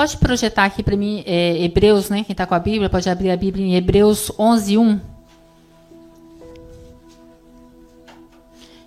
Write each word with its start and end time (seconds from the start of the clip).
pode 0.00 0.16
projetar 0.16 0.64
aqui 0.64 0.82
para 0.82 0.96
mim 0.96 1.22
é, 1.26 1.62
Hebreus, 1.62 2.08
né? 2.08 2.24
Quem 2.24 2.32
está 2.32 2.46
com 2.46 2.54
a 2.54 2.58
Bíblia, 2.58 2.88
pode 2.88 3.06
abrir 3.10 3.30
a 3.30 3.36
Bíblia 3.36 3.66
em 3.66 3.74
Hebreus 3.74 4.32
11, 4.38 4.78
1. 4.78 5.00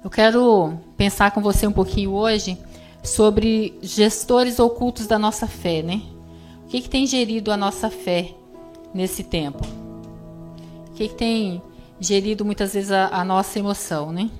Eu 0.04 0.10
quero 0.10 0.74
pensar 0.98 1.30
com 1.30 1.40
você 1.40 1.68
um 1.68 1.72
pouquinho 1.72 2.14
hoje 2.14 2.58
sobre 3.04 3.78
gestores 3.80 4.58
ocultos 4.58 5.06
da 5.06 5.20
nossa 5.20 5.46
fé, 5.46 5.84
né? 5.84 6.02
O 6.66 6.70
que, 6.70 6.82
que 6.82 6.90
tem 6.90 7.06
gerido 7.06 7.52
a 7.52 7.58
nossa 7.58 7.92
fé 7.92 8.34
nesse 8.92 9.24
tempo? 9.24 9.64
O 10.90 10.94
que, 10.96 11.10
que 11.10 11.16
tem 11.16 11.62
gerido 12.00 12.44
muitas 12.44 12.74
vezes 12.74 12.92
a, 12.92 13.10
a 13.10 13.24
nossa 13.24 13.60
emoção, 13.60 14.12
né? 14.12 14.32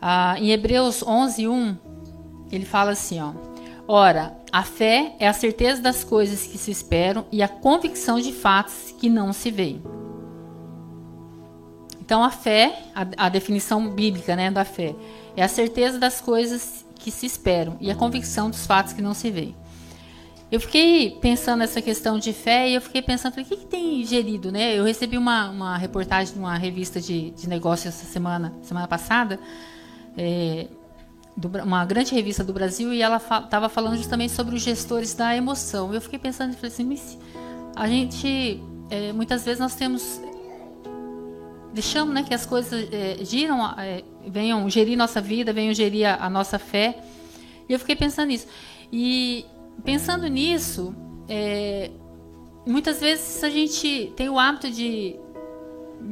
Ah, 0.00 0.36
em 0.38 0.52
Hebreus 0.52 1.02
11, 1.02 1.46
1, 1.46 1.76
ele 2.50 2.64
fala 2.64 2.92
assim, 2.92 3.20
ó. 3.20 3.32
Ora, 3.86 4.34
a 4.54 4.62
fé 4.62 5.16
é 5.18 5.26
a 5.26 5.32
certeza 5.32 5.82
das 5.82 6.04
coisas 6.04 6.46
que 6.46 6.56
se 6.56 6.70
esperam 6.70 7.26
e 7.32 7.42
a 7.42 7.48
convicção 7.48 8.20
de 8.20 8.30
fatos 8.30 8.94
que 9.00 9.10
não 9.10 9.32
se 9.32 9.50
veem. 9.50 9.82
Então, 12.00 12.22
a 12.22 12.30
fé, 12.30 12.84
a, 12.94 13.26
a, 13.26 13.28
definição 13.28 13.90
bíblica 13.90 14.36
né, 14.36 14.52
da 14.52 14.64
fé, 14.64 14.94
é 15.36 15.42
a 15.42 15.48
certeza 15.48 15.98
das 15.98 16.20
coisas 16.20 16.86
que 16.94 17.10
se 17.10 17.26
esperam 17.26 17.76
e 17.80 17.90
a 17.90 17.96
convicção 17.96 18.48
dos 18.48 18.64
fatos 18.64 18.92
que 18.92 19.02
não 19.02 19.12
se 19.12 19.28
veem. 19.28 19.56
Eu 20.52 20.60
fiquei 20.60 21.18
pensando 21.20 21.58
nessa 21.58 21.82
questão 21.82 22.16
de 22.16 22.32
fé 22.32 22.70
e 22.70 22.74
eu 22.76 22.80
fiquei 22.80 23.02
pensando, 23.02 23.32
falei, 23.32 23.46
o 23.46 23.48
que, 23.48 23.56
que 23.56 23.66
tem 23.66 24.04
gerido, 24.04 24.52
né? 24.52 24.78
Eu 24.78 24.84
recebi 24.84 25.18
uma, 25.18 25.50
uma 25.50 25.76
reportagem 25.76 26.32
de 26.32 26.38
uma 26.38 26.56
revista 26.56 27.00
de, 27.00 27.32
de 27.32 27.48
negócios 27.48 27.92
essa 27.92 28.06
semana, 28.06 28.54
semana 28.62 28.86
passada, 28.86 29.40
é, 30.16 30.68
do, 31.36 31.48
uma 31.62 31.84
grande 31.84 32.14
revista 32.14 32.44
do 32.44 32.52
Brasil, 32.52 32.92
e 32.92 33.02
ela 33.02 33.16
estava 33.16 33.68
fa 33.68 33.68
falando 33.68 33.96
justamente 33.96 34.32
sobre 34.32 34.54
os 34.54 34.62
gestores 34.62 35.14
da 35.14 35.36
emoção. 35.36 35.92
Eu 35.92 36.00
fiquei 36.00 36.18
pensando, 36.18 36.54
falei 36.54 36.70
assim, 36.70 37.18
a 37.74 37.88
gente, 37.88 38.62
é, 38.90 39.12
muitas 39.12 39.44
vezes 39.44 39.58
nós 39.58 39.74
temos, 39.74 40.20
deixamos 41.72 42.14
né, 42.14 42.22
que 42.22 42.32
as 42.32 42.46
coisas 42.46 42.88
é, 42.92 43.18
giram, 43.24 43.64
é, 43.78 44.04
venham 44.26 44.68
gerir 44.70 44.96
nossa 44.96 45.20
vida, 45.20 45.52
venham 45.52 45.74
gerir 45.74 46.06
a, 46.06 46.26
a, 46.26 46.30
nossa 46.30 46.58
fé, 46.58 47.02
e 47.68 47.72
eu 47.72 47.78
fiquei 47.78 47.96
pensando 47.96 48.28
nisso. 48.28 48.46
E 48.92 49.44
pensando 49.82 50.26
nisso, 50.28 50.94
é, 51.28 51.90
muitas 52.64 53.00
vezes 53.00 53.42
a 53.42 53.50
gente 53.50 54.12
tem 54.16 54.28
o 54.28 54.38
hábito 54.38 54.70
de, 54.70 55.16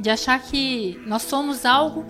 de 0.00 0.10
achar 0.10 0.42
que 0.42 1.00
nós 1.06 1.22
somos 1.22 1.64
algo 1.64 2.04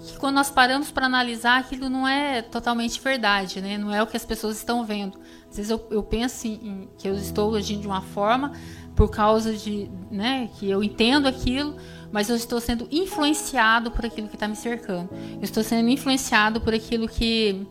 que 0.00 0.18
quando 0.18 0.36
nós 0.36 0.50
paramos 0.50 0.90
para 0.90 1.06
analisar, 1.06 1.60
aquilo 1.60 1.90
não 1.90 2.08
é 2.08 2.40
totalmente 2.40 3.00
verdade, 3.00 3.60
né? 3.60 3.76
Não 3.76 3.94
é 3.94 4.02
o 4.02 4.06
que 4.06 4.16
as 4.16 4.24
pessoas 4.24 4.56
estão 4.56 4.84
vendo. 4.84 5.18
Às 5.50 5.56
vezes 5.56 5.70
eu, 5.70 5.86
eu 5.90 6.02
penso 6.02 6.46
em, 6.46 6.52
em, 6.52 6.88
que 6.96 7.06
eu 7.06 7.14
estou 7.14 7.54
agindo 7.54 7.82
de 7.82 7.86
uma 7.86 8.00
forma 8.00 8.52
por 8.96 9.10
causa 9.10 9.54
de, 9.54 9.90
né, 10.10 10.50
que 10.58 10.68
eu 10.68 10.82
entendo 10.82 11.26
aquilo, 11.26 11.76
mas 12.12 12.28
eu 12.28 12.36
estou 12.36 12.60
sendo 12.60 12.88
influenciado 12.90 13.90
por 13.90 14.04
aquilo 14.04 14.28
que 14.28 14.36
está 14.36 14.48
me 14.48 14.56
cercando. 14.56 15.10
Eu 15.34 15.42
estou 15.42 15.62
sendo 15.62 15.88
influenciado 15.88 16.60
por 16.60 16.74
aquilo 16.74 17.06
que 17.08 17.66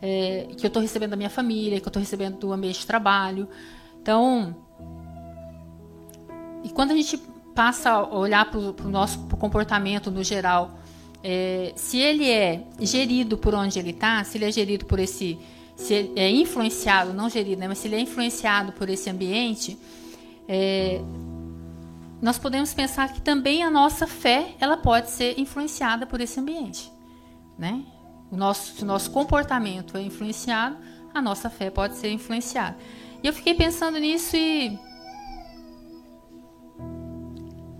é, 0.00 0.48
que 0.56 0.64
eu 0.64 0.68
estou 0.68 0.80
recebendo 0.80 1.10
da 1.10 1.16
minha 1.16 1.30
família, 1.30 1.80
que 1.80 1.86
eu 1.86 1.90
estou 1.90 2.00
recebendo 2.00 2.38
do 2.38 2.52
ambiente 2.52 2.80
de 2.80 2.86
trabalho. 2.86 3.48
Então, 4.00 4.56
e 6.64 6.70
quando 6.70 6.92
a 6.92 6.94
gente 6.94 7.18
passa 7.54 7.90
a 7.90 8.14
olhar 8.16 8.50
para 8.50 8.58
o 8.58 8.90
nosso 8.90 9.18
pro 9.26 9.36
comportamento 9.36 10.10
no 10.10 10.22
geral 10.22 10.78
é, 11.22 11.72
se 11.76 11.98
ele 11.98 12.28
é 12.28 12.64
gerido 12.80 13.36
por 13.36 13.54
onde 13.54 13.78
ele 13.78 13.90
está, 13.90 14.22
se 14.24 14.38
ele 14.38 14.44
é 14.44 14.52
gerido 14.52 14.84
por 14.84 14.98
esse, 14.98 15.38
se 15.76 15.94
ele 15.94 16.12
é 16.16 16.30
influenciado, 16.30 17.12
não 17.12 17.28
gerido, 17.28 17.60
né, 17.60 17.68
mas 17.68 17.78
se 17.78 17.88
ele 17.88 17.96
é 17.96 18.00
influenciado 18.00 18.72
por 18.72 18.88
esse 18.88 19.10
ambiente, 19.10 19.78
é, 20.48 21.00
nós 22.20 22.38
podemos 22.38 22.74
pensar 22.74 23.12
que 23.12 23.20
também 23.20 23.62
a 23.62 23.70
nossa 23.70 24.06
fé 24.06 24.54
ela 24.58 24.76
pode 24.76 25.10
ser 25.10 25.38
influenciada 25.38 26.06
por 26.06 26.20
esse 26.20 26.40
ambiente, 26.40 26.90
né? 27.56 27.84
O 28.30 28.36
nosso, 28.36 28.74
se 28.74 28.82
o 28.82 28.86
nosso 28.86 29.10
comportamento 29.10 29.96
é 29.96 30.02
influenciado, 30.02 30.76
a 31.14 31.22
nossa 31.22 31.48
fé 31.48 31.70
pode 31.70 31.96
ser 31.96 32.10
influenciada. 32.10 32.76
E 33.22 33.26
eu 33.26 33.32
fiquei 33.32 33.54
pensando 33.54 33.98
nisso 33.98 34.36
e 34.36 34.78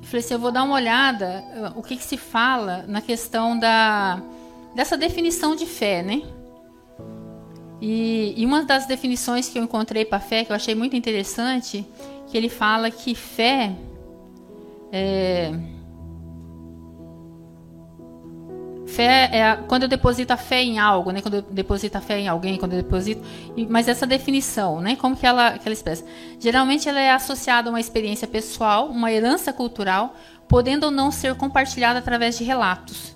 Falei 0.08 0.24
assim, 0.24 0.34
eu 0.34 0.41
vou 0.41 0.50
dar 0.50 0.62
uma 0.62 0.74
olhada 0.74 1.44
o 1.76 1.82
que, 1.82 1.94
que 1.94 2.02
se 2.02 2.16
fala 2.16 2.84
na 2.88 3.02
questão 3.02 3.58
da 3.58 4.20
dessa 4.74 4.96
definição 4.96 5.54
de 5.54 5.66
fé, 5.66 6.02
né? 6.02 6.22
E, 7.80 8.32
e 8.36 8.47
uma 8.47 8.64
das 8.64 8.86
definições 8.86 9.48
que 9.48 9.58
eu 9.58 9.62
encontrei 9.62 10.04
para 10.04 10.18
fé 10.18 10.44
que 10.44 10.50
eu 10.50 10.56
achei 10.56 10.74
muito 10.74 10.97
interessante, 10.97 11.86
que 12.26 12.36
ele 12.36 12.48
fala 12.48 12.91
que 12.91 13.14
fé 13.14 13.76
é, 14.91 15.52
Fé 18.88 19.28
é 19.32 19.56
quando 19.69 19.82
eu 19.82 19.88
deposito 19.88 20.32
a 20.32 20.37
fé 20.37 20.62
em 20.62 20.78
algo, 20.78 21.10
né? 21.10 21.21
Quando 21.21 21.34
eu 21.34 21.43
deposito 21.43 21.99
a 21.99 22.00
fé 22.00 22.19
em 22.19 22.26
alguém, 22.26 22.56
quando 22.56 22.72
eu 22.72 22.82
deposito. 22.82 23.22
Mas 23.69 23.87
essa 23.87 24.06
definição, 24.06 24.81
né? 24.81 24.97
Como 24.97 25.15
que 25.15 25.26
ela, 25.26 25.59
que 25.59 25.69
ela 25.69 25.75
expressa? 25.75 26.04
Geralmente 26.41 26.88
ela 26.88 26.98
é 26.98 27.10
associada 27.10 27.69
a 27.69 27.71
uma 27.71 27.81
experiência 27.81 28.27
pessoal, 28.27 28.88
uma 28.88 29.12
herança 29.12 29.53
cultural, 29.53 30.16
podendo 30.48 30.84
ou 30.84 30.91
não 30.91 31.10
ser 31.10 31.34
compartilhada 31.34 31.98
através 31.98 32.38
de 32.38 32.44
relatos. 32.44 33.15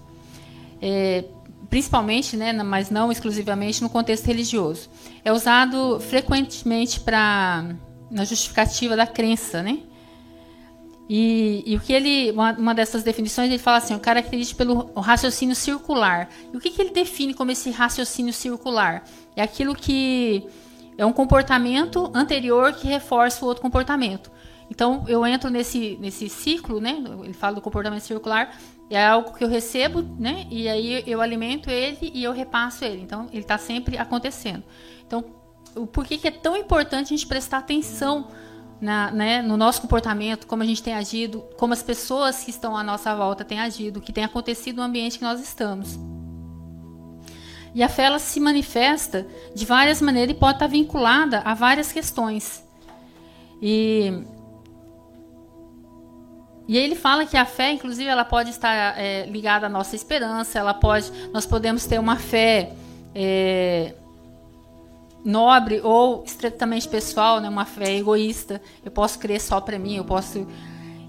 É, 0.80 1.24
principalmente, 1.70 2.36
né, 2.36 2.52
mas 2.52 2.90
não 2.90 3.10
exclusivamente 3.10 3.82
no 3.82 3.88
contexto 3.88 4.26
religioso. 4.26 4.90
É 5.24 5.32
usado 5.32 5.98
frequentemente 6.00 7.00
para 7.00 7.64
na 8.10 8.26
justificativa 8.26 8.94
da 8.94 9.06
crença, 9.06 9.62
né? 9.62 9.78
E, 11.08 11.62
e, 11.66 11.76
o 11.76 11.80
que 11.80 11.92
ele, 11.92 12.30
uma, 12.30 12.52
uma, 12.52 12.74
dessas 12.74 13.02
definições, 13.02 13.48
ele 13.48 13.58
fala 13.58 13.78
assim, 13.78 13.94
o 13.94 14.00
característico 14.00 14.58
pelo 14.58 14.92
raciocínio 15.00 15.54
circular. 15.54 16.28
E 16.52 16.56
o 16.56 16.60
que, 16.60 16.70
que 16.70 16.80
ele 16.80 16.90
define 16.90 17.34
como 17.34 17.50
esse 17.50 17.70
raciocínio 17.70 18.32
circular? 18.32 19.04
É 19.36 19.42
aquilo 19.42 19.74
que 19.74 20.46
é 20.96 21.04
um 21.04 21.12
comportamento 21.12 22.10
anterior 22.14 22.72
que 22.72 22.86
reforça 22.86 23.44
o 23.44 23.48
outro 23.48 23.62
comportamento. 23.62 24.30
Então, 24.70 25.04
eu 25.06 25.26
entro 25.26 25.50
nesse, 25.50 25.98
nesse 26.00 26.28
ciclo, 26.28 26.80
né? 26.80 27.02
Ele 27.22 27.34
fala 27.34 27.56
do 27.56 27.60
comportamento 27.60 28.00
circular, 28.00 28.56
é 28.88 29.04
algo 29.04 29.34
que 29.34 29.44
eu 29.44 29.48
recebo, 29.48 30.02
né? 30.18 30.46
E 30.50 30.68
aí 30.68 31.02
eu 31.06 31.20
alimento 31.20 31.68
ele 31.68 32.10
e 32.14 32.24
eu 32.24 32.32
repasso 32.32 32.84
ele. 32.84 33.02
Então, 33.02 33.26
ele 33.32 33.42
está 33.42 33.58
sempre 33.58 33.98
acontecendo. 33.98 34.62
Então, 35.06 35.22
por 35.92 36.06
que, 36.06 36.16
que 36.16 36.28
é 36.28 36.30
tão 36.30 36.56
importante 36.56 37.06
a 37.06 37.16
gente 37.16 37.26
prestar 37.26 37.58
atenção 37.58 38.28
na, 38.82 39.12
né, 39.12 39.40
no 39.40 39.56
nosso 39.56 39.80
comportamento, 39.80 40.44
como 40.44 40.64
a 40.64 40.66
gente 40.66 40.82
tem 40.82 40.92
agido, 40.92 41.44
como 41.56 41.72
as 41.72 41.84
pessoas 41.84 42.42
que 42.42 42.50
estão 42.50 42.76
à 42.76 42.82
nossa 42.82 43.14
volta 43.14 43.44
têm 43.44 43.60
agido, 43.60 43.98
o 43.98 44.02
que 44.02 44.12
tem 44.12 44.24
acontecido 44.24 44.78
no 44.78 44.82
ambiente 44.82 45.20
que 45.20 45.24
nós 45.24 45.40
estamos. 45.40 45.96
E 47.72 47.80
a 47.80 47.88
fé 47.88 48.02
ela 48.02 48.18
se 48.18 48.40
manifesta 48.40 49.24
de 49.54 49.64
várias 49.64 50.02
maneiras 50.02 50.34
e 50.34 50.38
pode 50.38 50.56
estar 50.56 50.66
vinculada 50.66 51.42
a 51.44 51.54
várias 51.54 51.92
questões. 51.92 52.64
E, 53.62 54.24
e 56.66 56.76
ele 56.76 56.96
fala 56.96 57.24
que 57.24 57.36
a 57.36 57.44
fé, 57.44 57.70
inclusive, 57.70 58.08
ela 58.08 58.24
pode 58.24 58.50
estar 58.50 58.98
é, 58.98 59.26
ligada 59.26 59.66
à 59.66 59.70
nossa 59.70 59.94
esperança, 59.94 60.58
ela 60.58 60.74
pode, 60.74 61.08
nós 61.32 61.46
podemos 61.46 61.86
ter 61.86 62.00
uma 62.00 62.16
fé 62.16 62.72
é, 63.14 63.94
nobre 65.24 65.80
ou 65.82 66.24
estritamente 66.24 66.88
pessoal, 66.88 67.40
né, 67.40 67.48
uma 67.48 67.64
fé 67.64 67.96
egoísta. 67.96 68.60
Eu 68.84 68.90
posso 68.90 69.18
crer 69.18 69.40
só 69.40 69.60
para 69.60 69.78
mim, 69.78 69.96
eu 69.96 70.04
posso 70.04 70.46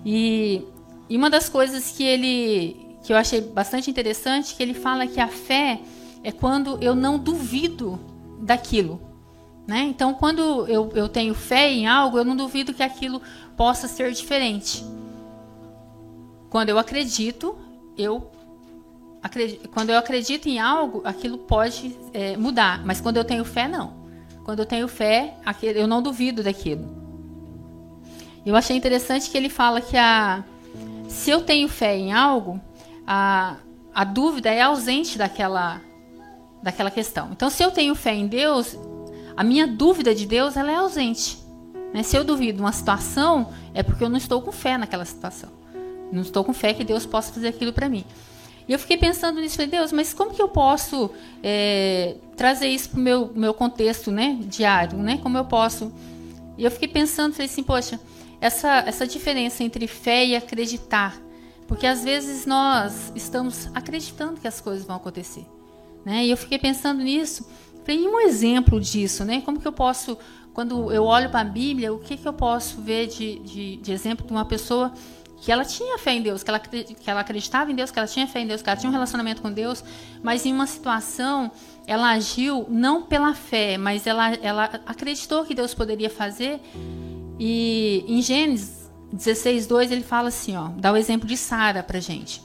e, 0.06 0.66
e 1.10 1.16
uma 1.16 1.30
das 1.30 1.48
coisas 1.50 1.92
que 1.92 2.04
ele 2.04 2.98
que 3.04 3.12
eu 3.12 3.18
achei 3.18 3.42
bastante 3.42 3.90
interessante 3.90 4.56
que 4.56 4.64
ele 4.64 4.74
fala 4.74 5.06
que 5.06 5.20
a 5.20 5.28
fé 5.28 5.82
é 6.24 6.32
quando 6.32 6.78
eu 6.82 6.96
não 6.96 7.20
duvido 7.20 8.00
daquilo, 8.40 9.02
né? 9.68 9.82
Então, 9.84 10.14
quando 10.14 10.66
eu, 10.68 10.90
eu 10.96 11.10
tenho 11.10 11.34
fé 11.34 11.70
em 11.72 11.86
algo, 11.86 12.18
eu 12.18 12.24
não 12.24 12.36
duvido 12.36 12.74
que 12.74 12.82
aquilo 12.82 13.22
possa 13.58 13.88
ser 13.88 14.12
diferente. 14.14 14.86
Quando 16.50 16.70
eu 16.70 16.78
acredito, 16.78 17.58
eu 17.98 18.32
acredito, 19.22 19.68
quando 19.70 19.90
eu 19.90 19.98
acredito 19.98 20.48
em 20.48 20.60
algo, 20.60 21.02
aquilo 21.04 21.38
pode 21.38 21.98
é, 22.14 22.38
mudar. 22.38 22.86
Mas 22.86 23.02
quando 23.02 23.18
eu 23.18 23.26
tenho 23.26 23.44
fé, 23.44 23.68
não. 23.68 24.03
Quando 24.44 24.60
eu 24.60 24.66
tenho 24.66 24.88
fé, 24.88 25.36
eu 25.62 25.88
não 25.88 26.02
duvido 26.02 26.44
daquilo. 26.44 27.04
Eu 28.46 28.56
achei 28.56 28.76
interessante 28.76 29.30
que 29.30 29.38
ele 29.38 29.50
fala 29.50 29.80
que 29.80 29.96
a, 29.96 30.44
se 31.08 31.32
eu 31.32 31.42
tenho 31.42 31.70
fé 31.70 31.98
em 31.98 32.12
algo, 32.12 32.60
a, 33.08 33.56
a 33.94 34.04
dúvida 34.04 34.50
é 34.50 34.62
ausente 34.62 35.18
daquela, 35.18 35.82
daquela 36.62 36.92
questão. 36.92 37.30
Então, 37.32 37.50
se 37.50 37.64
eu 37.64 37.72
tenho 37.72 37.96
fé 37.96 38.14
em 38.14 38.28
Deus, 38.28 38.78
a 39.36 39.44
minha 39.44 39.66
dúvida 39.66 40.14
de 40.14 40.26
Deus 40.26 40.58
ela 40.58 40.72
é 40.72 40.76
ausente. 40.76 41.38
Né? 41.94 42.04
Se 42.04 42.18
eu 42.18 42.24
duvido 42.24 42.62
uma 42.62 42.72
situação, 42.72 43.54
é 43.74 43.82
porque 43.82 44.04
eu 44.04 44.10
não 44.10 44.18
estou 44.18 44.42
com 44.42 44.52
fé 44.52 44.78
naquela 44.78 45.06
situação. 45.06 45.50
Não 46.12 46.22
estou 46.22 46.44
com 46.44 46.54
fé 46.54 46.74
que 46.74 46.84
Deus 46.84 47.06
possa 47.06 47.32
fazer 47.32 47.48
aquilo 47.48 47.72
para 47.72 47.88
mim. 47.88 48.04
E 48.68 48.74
eu 48.74 48.80
fiquei 48.80 48.98
pensando 48.98 49.42
nisso, 49.42 49.56
falei, 49.56 49.72
Deus, 49.72 49.92
mas 49.92 50.14
como 50.14 50.34
que 50.34 50.42
eu 50.42 50.48
posso 50.48 51.10
é, 51.42 52.16
trazer 52.36 52.68
isso 52.68 52.90
para 52.90 53.00
o 53.00 53.02
meu, 53.02 53.32
meu 53.36 53.54
contexto 53.54 54.12
né, 54.12 54.38
diário? 54.42 54.98
Né? 54.98 55.20
Como 55.22 55.38
eu 55.38 55.46
posso 55.46 55.92
E 56.58 56.64
eu 56.64 56.72
fiquei 56.72 56.88
pensando, 56.88 57.34
falei 57.34 57.48
assim, 57.48 57.64
poxa, 57.64 58.00
essa, 58.40 58.84
essa 58.86 59.06
diferença 59.08 59.64
entre 59.64 59.88
fé 59.88 60.26
e 60.26 60.36
acreditar. 60.36 61.18
Porque 61.68 61.88
às 61.88 62.04
vezes 62.04 62.46
nós 62.46 63.12
estamos 63.16 63.70
acreditando 63.74 64.40
que 64.40 64.48
as 64.48 64.60
coisas 64.62 64.86
vão 64.86 64.96
acontecer. 64.96 65.46
Né? 66.06 66.26
E 66.26 66.32
eu 66.32 66.38
fiquei 66.38 66.60
pensando 66.60 67.02
nisso. 67.02 67.48
Falei, 67.86 68.08
um 68.08 68.20
exemplo 68.20 68.80
disso, 68.80 69.26
né? 69.26 69.42
Como 69.42 69.60
que 69.60 69.68
eu 69.68 69.72
posso, 69.72 70.18
quando 70.54 70.92
eu 70.92 71.04
olho 71.04 71.30
para 71.30 71.42
a 71.42 71.46
Bíblia, 71.46 71.94
o 71.94 72.00
que, 72.00 72.16
que 72.16 72.28
eu 72.28 72.34
posso 72.34 72.82
ver 72.82 73.08
de, 73.08 73.40
de, 73.40 73.78
de 73.78 73.92
exemplo 73.92 74.26
de 74.26 74.32
uma 74.32 74.46
pessoa 74.46 74.94
que 75.44 75.52
ela 75.52 75.66
tinha 75.66 75.98
fé 75.98 76.14
em 76.14 76.22
Deus, 76.22 76.42
que 76.42 76.50
ela, 76.50 76.58
que 76.58 76.96
ela 77.06 77.20
acreditava 77.20 77.70
em 77.70 77.76
Deus, 77.76 77.92
que 77.92 78.00
ela 78.00 78.08
tinha 78.08 78.26
fé 78.26 78.40
em 78.40 78.48
Deus, 78.48 78.62
que 78.62 78.70
ela 78.70 78.80
tinha 78.80 78.90
um 78.90 78.94
relacionamento 78.94 79.42
com 79.42 79.52
Deus, 79.52 79.84
mas 80.24 80.46
em 80.46 80.54
uma 80.54 80.66
situação 80.66 81.52
ela 81.86 82.12
agiu 82.12 82.66
não 82.70 83.04
pela 83.04 83.34
fé, 83.34 83.78
mas 83.78 84.08
ela, 84.08 84.34
ela 84.36 84.64
acreditou 84.86 85.44
que 85.44 85.54
Deus 85.54 85.74
poderia 85.74 86.10
fazer. 86.10 86.62
E 87.38 88.06
em 88.08 88.22
Gênesis 88.22 88.90
16, 89.12 89.68
2, 89.68 89.92
ele 89.92 90.02
fala 90.02 90.30
assim, 90.30 90.56
ó, 90.56 90.70
dá 90.78 90.94
o 90.94 90.96
exemplo 90.96 91.28
de 91.28 91.36
Sara 91.36 91.84
pra 91.84 92.00
gente. 92.00 92.42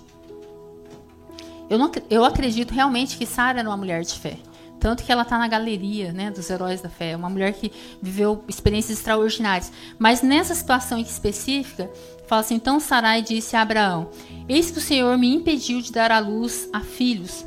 Eu, 1.71 1.79
não, 1.79 1.93
eu 2.11 2.25
acredito 2.25 2.73
realmente 2.73 3.17
que 3.17 3.27
Sara 3.27 3.61
era 3.61 3.69
uma 3.69 3.77
mulher 3.77 4.03
de 4.03 4.15
fé. 4.19 4.39
Tanto 4.81 5.05
que 5.05 5.13
ela 5.13 5.23
está 5.23 5.39
na 5.39 5.47
galeria 5.47 6.13
né, 6.13 6.33
dos 6.33 6.51
heróis 6.51 6.81
da 6.81 6.89
fé. 6.89 7.15
Uma 7.15 7.29
mulher 7.29 7.53
que 7.53 7.71
viveu 8.03 8.45
experiências 8.49 8.99
extraordinárias. 8.99 9.73
Mas 9.99 10.21
nessa 10.23 10.55
situação 10.55 10.99
específica, 10.99 11.91
fala 12.29 12.43
assim: 12.43 12.55
Então 12.55 12.79
Sarai 12.79 13.23
disse 13.23 13.57
a 13.57 13.63
Abraão: 13.63 14.11
Eis 14.49 14.71
que 14.71 14.79
o 14.79 14.83
Senhor 14.83 15.19
me 15.19 15.35
impediu 15.35 15.81
de 15.81 15.91
dar 15.91 16.13
à 16.13 16.21
luz 16.21 16.69
a 16.73 16.81
filhos. 16.81 17.45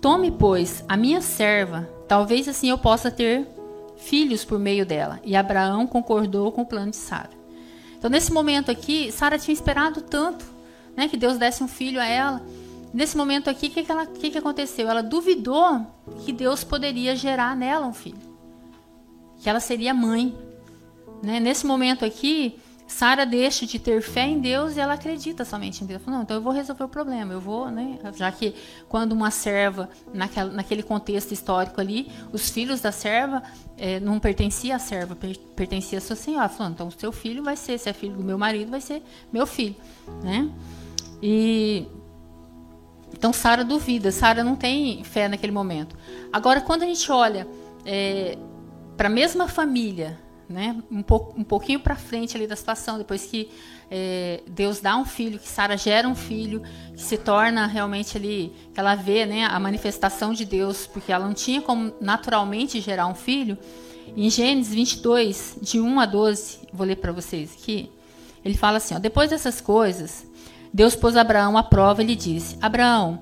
Tome, 0.00 0.30
pois, 0.30 0.84
a 0.88 0.96
minha 0.96 1.20
serva, 1.20 1.88
talvez 2.06 2.48
assim 2.48 2.70
eu 2.70 2.78
possa 2.78 3.10
ter 3.10 3.46
filhos 3.96 4.44
por 4.44 4.58
meio 4.58 4.86
dela. 4.86 5.20
E 5.24 5.34
Abraão 5.34 5.86
concordou 5.86 6.52
com 6.52 6.62
o 6.62 6.66
plano 6.66 6.90
de 6.90 6.96
Sara. 6.96 7.30
Então, 7.98 8.10
nesse 8.10 8.32
momento 8.32 8.70
aqui, 8.70 9.10
Sara 9.10 9.38
tinha 9.38 9.54
esperado 9.54 10.02
tanto 10.02 10.44
né, 10.96 11.08
que 11.08 11.16
Deus 11.16 11.38
desse 11.38 11.62
um 11.62 11.68
filho 11.68 12.00
a 12.00 12.06
ela. 12.06 12.42
Nesse 12.92 13.16
momento 13.16 13.50
aqui, 13.50 13.66
o 13.66 13.70
que, 13.70 13.82
que, 13.82 13.92
ela, 13.92 14.06
que, 14.06 14.30
que 14.30 14.38
aconteceu? 14.38 14.88
Ela 14.88 15.02
duvidou 15.02 15.86
que 16.24 16.32
Deus 16.32 16.62
poderia 16.62 17.16
gerar 17.16 17.56
nela 17.56 17.86
um 17.86 17.92
filho. 17.92 18.18
Que 19.40 19.48
ela 19.50 19.60
seria 19.60 19.92
mãe. 19.92 20.36
Né? 21.22 21.40
Nesse 21.40 21.66
momento 21.66 22.04
aqui, 22.04 22.58
Sara 22.86 23.26
deixa 23.26 23.66
de 23.66 23.78
ter 23.78 24.00
fé 24.00 24.22
em 24.22 24.38
Deus 24.38 24.76
e 24.76 24.80
ela 24.80 24.94
acredita 24.94 25.44
somente 25.44 25.82
em 25.82 25.86
Deus. 25.86 26.02
Não, 26.06 26.22
então 26.22 26.36
eu 26.36 26.42
vou 26.42 26.52
resolver 26.52 26.84
o 26.84 26.88
problema. 26.88 27.32
Eu 27.32 27.40
vou, 27.40 27.70
né? 27.70 27.98
Já 28.14 28.30
que 28.30 28.54
quando 28.88 29.12
uma 29.12 29.30
serva, 29.30 29.88
naquela, 30.14 30.52
naquele 30.52 30.82
contexto 30.82 31.32
histórico 31.32 31.80
ali, 31.80 32.10
os 32.32 32.48
filhos 32.48 32.80
da 32.80 32.92
serva 32.92 33.42
é, 33.76 33.98
não 33.98 34.20
pertencia 34.20 34.76
à 34.76 34.78
serva, 34.78 35.16
pertencia 35.56 35.98
à 35.98 36.00
sua 36.00 36.16
senhora. 36.16 36.48
Falando, 36.48 36.74
então 36.74 36.86
o 36.86 36.92
seu 36.92 37.10
filho 37.10 37.42
vai 37.42 37.56
ser, 37.56 37.76
se 37.78 37.88
é 37.88 37.92
filho 37.92 38.16
do 38.16 38.24
meu 38.24 38.38
marido, 38.38 38.70
vai 38.70 38.80
ser 38.80 39.02
meu 39.32 39.46
filho, 39.46 39.76
né? 40.22 40.48
E 41.20 41.88
então 43.12 43.32
Sara 43.32 43.64
duvida, 43.64 44.12
Sara 44.12 44.44
não 44.44 44.54
tem 44.54 45.02
fé 45.02 45.28
naquele 45.28 45.52
momento. 45.52 45.96
Agora, 46.32 46.60
quando 46.60 46.82
a 46.82 46.86
gente 46.86 47.10
olha 47.10 47.48
é, 47.84 48.38
para 48.96 49.08
a 49.08 49.10
mesma 49.10 49.48
família, 49.48 50.18
né, 50.48 50.76
um, 50.90 51.02
pouco, 51.02 51.38
um 51.38 51.44
pouquinho 51.44 51.80
para 51.80 51.96
frente 51.96 52.36
ali 52.36 52.46
da 52.46 52.56
situação, 52.56 52.98
depois 52.98 53.26
que 53.26 53.50
é, 53.90 54.40
Deus 54.46 54.80
dá 54.80 54.96
um 54.96 55.04
filho, 55.04 55.38
que 55.38 55.48
Sara 55.48 55.76
gera 55.76 56.08
um 56.08 56.14
filho, 56.14 56.62
que 56.94 57.02
se 57.02 57.16
torna 57.18 57.66
realmente 57.66 58.16
ali, 58.16 58.52
que 58.72 58.80
ela 58.80 58.94
vê 58.94 59.26
né, 59.26 59.44
a 59.44 59.58
manifestação 59.58 60.32
de 60.32 60.44
Deus, 60.44 60.86
porque 60.86 61.12
ela 61.12 61.26
não 61.26 61.34
tinha 61.34 61.60
como 61.60 61.92
naturalmente 62.00 62.80
gerar 62.80 63.06
um 63.06 63.14
filho. 63.14 63.58
Em 64.16 64.30
Gênesis 64.30 64.72
22, 64.72 65.58
de 65.60 65.80
1 65.80 66.00
a 66.00 66.06
12, 66.06 66.58
vou 66.72 66.86
ler 66.86 66.96
para 66.96 67.12
vocês 67.12 67.56
aqui, 67.60 67.90
ele 68.44 68.56
fala 68.56 68.76
assim: 68.76 68.94
ó, 68.94 68.98
depois 69.00 69.30
dessas 69.30 69.60
coisas, 69.60 70.24
Deus 70.72 70.94
pôs 70.94 71.16
Abraão 71.16 71.58
à 71.58 71.62
prova 71.64 72.02
e 72.02 72.06
lhe 72.06 72.14
disse: 72.14 72.56
Abraão, 72.62 73.20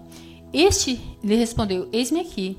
este 0.52 1.00
lhe 1.22 1.34
respondeu: 1.34 1.88
Eis-me 1.92 2.20
aqui. 2.20 2.58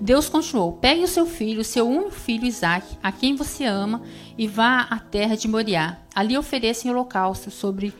Deus 0.00 0.28
continuou: 0.28 0.72
Pegue 0.72 1.04
o 1.04 1.08
seu 1.08 1.26
filho, 1.26 1.60
o 1.60 1.64
seu 1.64 1.88
único 1.88 2.10
filho 2.10 2.44
Isaque, 2.44 2.98
a 3.02 3.10
quem 3.12 3.36
você 3.36 3.64
ama, 3.64 4.02
e 4.36 4.46
vá 4.46 4.80
à 4.90 4.98
terra 4.98 5.36
de 5.36 5.48
Moriá. 5.48 5.98
Ali 6.14 6.36
ofereça 6.36 6.86
em 6.86 6.90
holocausto 6.90 7.50
sobre 7.50 7.94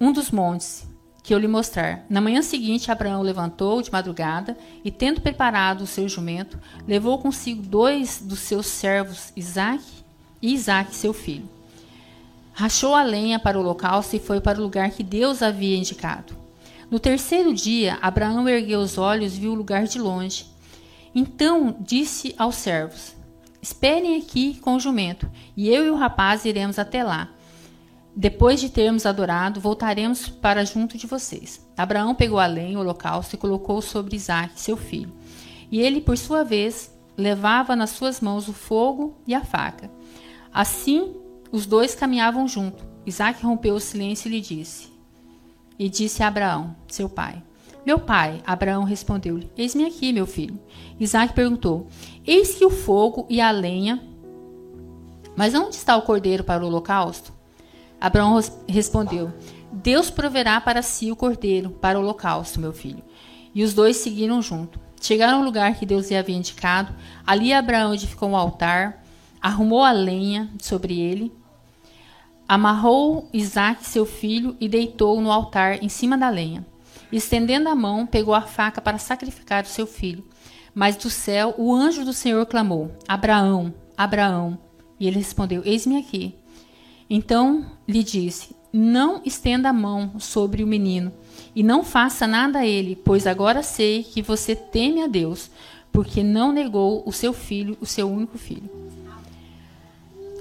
um 0.00 0.12
dos 0.12 0.30
montes 0.30 0.86
que 1.22 1.32
eu 1.32 1.38
lhe 1.38 1.48
mostrar. 1.48 2.04
Na 2.10 2.20
manhã 2.20 2.42
seguinte, 2.42 2.90
Abraão 2.90 3.22
levantou 3.22 3.80
de 3.80 3.92
madrugada 3.92 4.56
e, 4.84 4.90
tendo 4.90 5.20
preparado 5.20 5.82
o 5.82 5.86
seu 5.86 6.08
jumento, 6.08 6.58
levou 6.86 7.18
consigo 7.18 7.62
dois 7.62 8.20
dos 8.20 8.40
seus 8.40 8.66
servos, 8.66 9.32
Isaque 9.36 10.02
e 10.40 10.52
Isaque, 10.52 10.96
seu 10.96 11.12
filho 11.12 11.48
rachou 12.52 12.94
a 12.94 13.02
lenha 13.02 13.38
para 13.38 13.58
o 13.58 13.62
holocausto 13.62 14.16
e 14.16 14.20
foi 14.20 14.40
para 14.40 14.58
o 14.58 14.62
lugar 14.62 14.90
que 14.90 15.02
Deus 15.02 15.42
havia 15.42 15.76
indicado. 15.76 16.36
No 16.90 17.00
terceiro 17.00 17.54
dia, 17.54 17.98
Abraão 18.02 18.46
ergueu 18.48 18.80
os 18.80 18.98
olhos 18.98 19.34
e 19.34 19.40
viu 19.40 19.52
o 19.52 19.56
lugar 19.56 19.84
de 19.84 19.98
longe. 19.98 20.51
Então 21.14 21.76
disse 21.80 22.34
aos 22.38 22.56
servos: 22.56 23.14
Esperem 23.60 24.16
aqui 24.16 24.58
com 24.60 24.74
o 24.74 24.80
jumento, 24.80 25.30
e 25.56 25.68
eu 25.68 25.86
e 25.86 25.90
o 25.90 25.96
rapaz 25.96 26.44
iremos 26.44 26.78
até 26.78 27.04
lá. 27.04 27.28
Depois 28.14 28.60
de 28.60 28.68
termos 28.68 29.06
adorado, 29.06 29.60
voltaremos 29.60 30.28
para 30.28 30.64
junto 30.64 30.98
de 30.98 31.06
vocês. 31.06 31.66
Abraão 31.76 32.14
pegou 32.14 32.38
a 32.38 32.46
lenha, 32.46 32.76
o 32.76 32.80
holocausto, 32.82 33.34
e 33.34 33.38
colocou 33.38 33.80
sobre 33.80 34.16
Isaac, 34.16 34.60
seu 34.60 34.76
filho. 34.76 35.12
E 35.70 35.80
ele, 35.80 36.00
por 36.00 36.18
sua 36.18 36.44
vez, 36.44 36.92
levava 37.16 37.74
nas 37.74 37.90
suas 37.90 38.20
mãos 38.20 38.48
o 38.48 38.52
fogo 38.52 39.16
e 39.26 39.34
a 39.34 39.42
faca. 39.42 39.90
Assim 40.52 41.14
os 41.50 41.66
dois 41.66 41.94
caminhavam 41.94 42.48
junto. 42.48 42.84
Isaac 43.06 43.42
rompeu 43.44 43.74
o 43.74 43.80
silêncio 43.80 44.28
e 44.28 44.32
lhe 44.32 44.40
disse: 44.40 44.92
E 45.78 45.88
disse 45.88 46.22
a 46.22 46.28
Abraão, 46.28 46.76
seu 46.88 47.08
pai: 47.08 47.42
Meu 47.84 47.98
pai, 47.98 48.40
Abraão 48.46 48.84
respondeu-lhe: 48.84 49.50
Eis-me 49.56 49.84
aqui, 49.84 50.12
meu 50.12 50.26
filho. 50.26 50.58
Isaac 50.98 51.32
perguntou: 51.32 51.86
Eis 52.26 52.54
que 52.54 52.64
o 52.64 52.70
fogo 52.70 53.26
e 53.28 53.40
a 53.40 53.50
lenha. 53.50 54.02
Mas 55.36 55.54
onde 55.54 55.76
está 55.76 55.96
o 55.96 56.02
cordeiro 56.02 56.44
para 56.44 56.62
o 56.62 56.66
holocausto? 56.66 57.32
Abraão 58.00 58.38
respondeu: 58.68 59.32
Deus 59.72 60.10
proverá 60.10 60.60
para 60.60 60.82
si 60.82 61.10
o 61.10 61.16
cordeiro 61.16 61.70
para 61.70 61.98
o 61.98 62.02
holocausto, 62.02 62.60
meu 62.60 62.72
filho. 62.72 63.02
E 63.54 63.62
os 63.62 63.74
dois 63.74 63.96
seguiram 63.96 64.40
junto. 64.40 64.80
Chegaram 65.00 65.38
ao 65.38 65.44
lugar 65.44 65.74
que 65.76 65.84
Deus 65.84 66.10
lhe 66.10 66.16
havia 66.16 66.36
indicado. 66.36 66.94
Ali 67.26 67.52
Abraão 67.52 67.92
edificou 67.92 68.30
um 68.30 68.36
altar, 68.36 69.04
arrumou 69.40 69.82
a 69.82 69.90
lenha 69.90 70.48
sobre 70.60 71.00
ele 71.00 71.32
Amarrou 72.52 73.30
Isaac, 73.32 73.82
seu 73.86 74.04
filho, 74.04 74.54
e 74.60 74.68
deitou-o 74.68 75.22
no 75.22 75.32
altar 75.32 75.82
em 75.82 75.88
cima 75.88 76.18
da 76.18 76.28
lenha. 76.28 76.66
Estendendo 77.12 77.68
a 77.68 77.74
mão, 77.74 78.06
pegou 78.06 78.34
a 78.34 78.40
faca 78.40 78.80
para 78.80 78.98
sacrificar 78.98 79.64
o 79.64 79.68
seu 79.68 79.86
filho. 79.86 80.24
Mas 80.74 80.96
do 80.96 81.10
céu 81.10 81.54
o 81.58 81.74
anjo 81.74 82.04
do 82.04 82.12
Senhor 82.12 82.46
clamou: 82.46 82.90
Abraão, 83.06 83.74
Abraão. 83.96 84.58
E 84.98 85.06
ele 85.06 85.18
respondeu: 85.18 85.62
Eis-me 85.64 85.98
aqui. 85.98 86.34
Então 87.10 87.66
lhe 87.86 88.02
disse: 88.02 88.56
Não 88.72 89.20
estenda 89.24 89.68
a 89.68 89.72
mão 89.72 90.18
sobre 90.18 90.64
o 90.64 90.66
menino 90.66 91.12
e 91.54 91.62
não 91.62 91.84
faça 91.84 92.26
nada 92.26 92.60
a 92.60 92.66
ele, 92.66 92.96
pois 92.96 93.26
agora 93.26 93.62
sei 93.62 94.02
que 94.02 94.22
você 94.22 94.56
teme 94.56 95.02
a 95.02 95.06
Deus, 95.06 95.50
porque 95.92 96.22
não 96.22 96.52
negou 96.52 97.02
o 97.06 97.12
seu 97.12 97.34
filho, 97.34 97.76
o 97.80 97.86
seu 97.86 98.10
único 98.10 98.38
filho. 98.38 98.70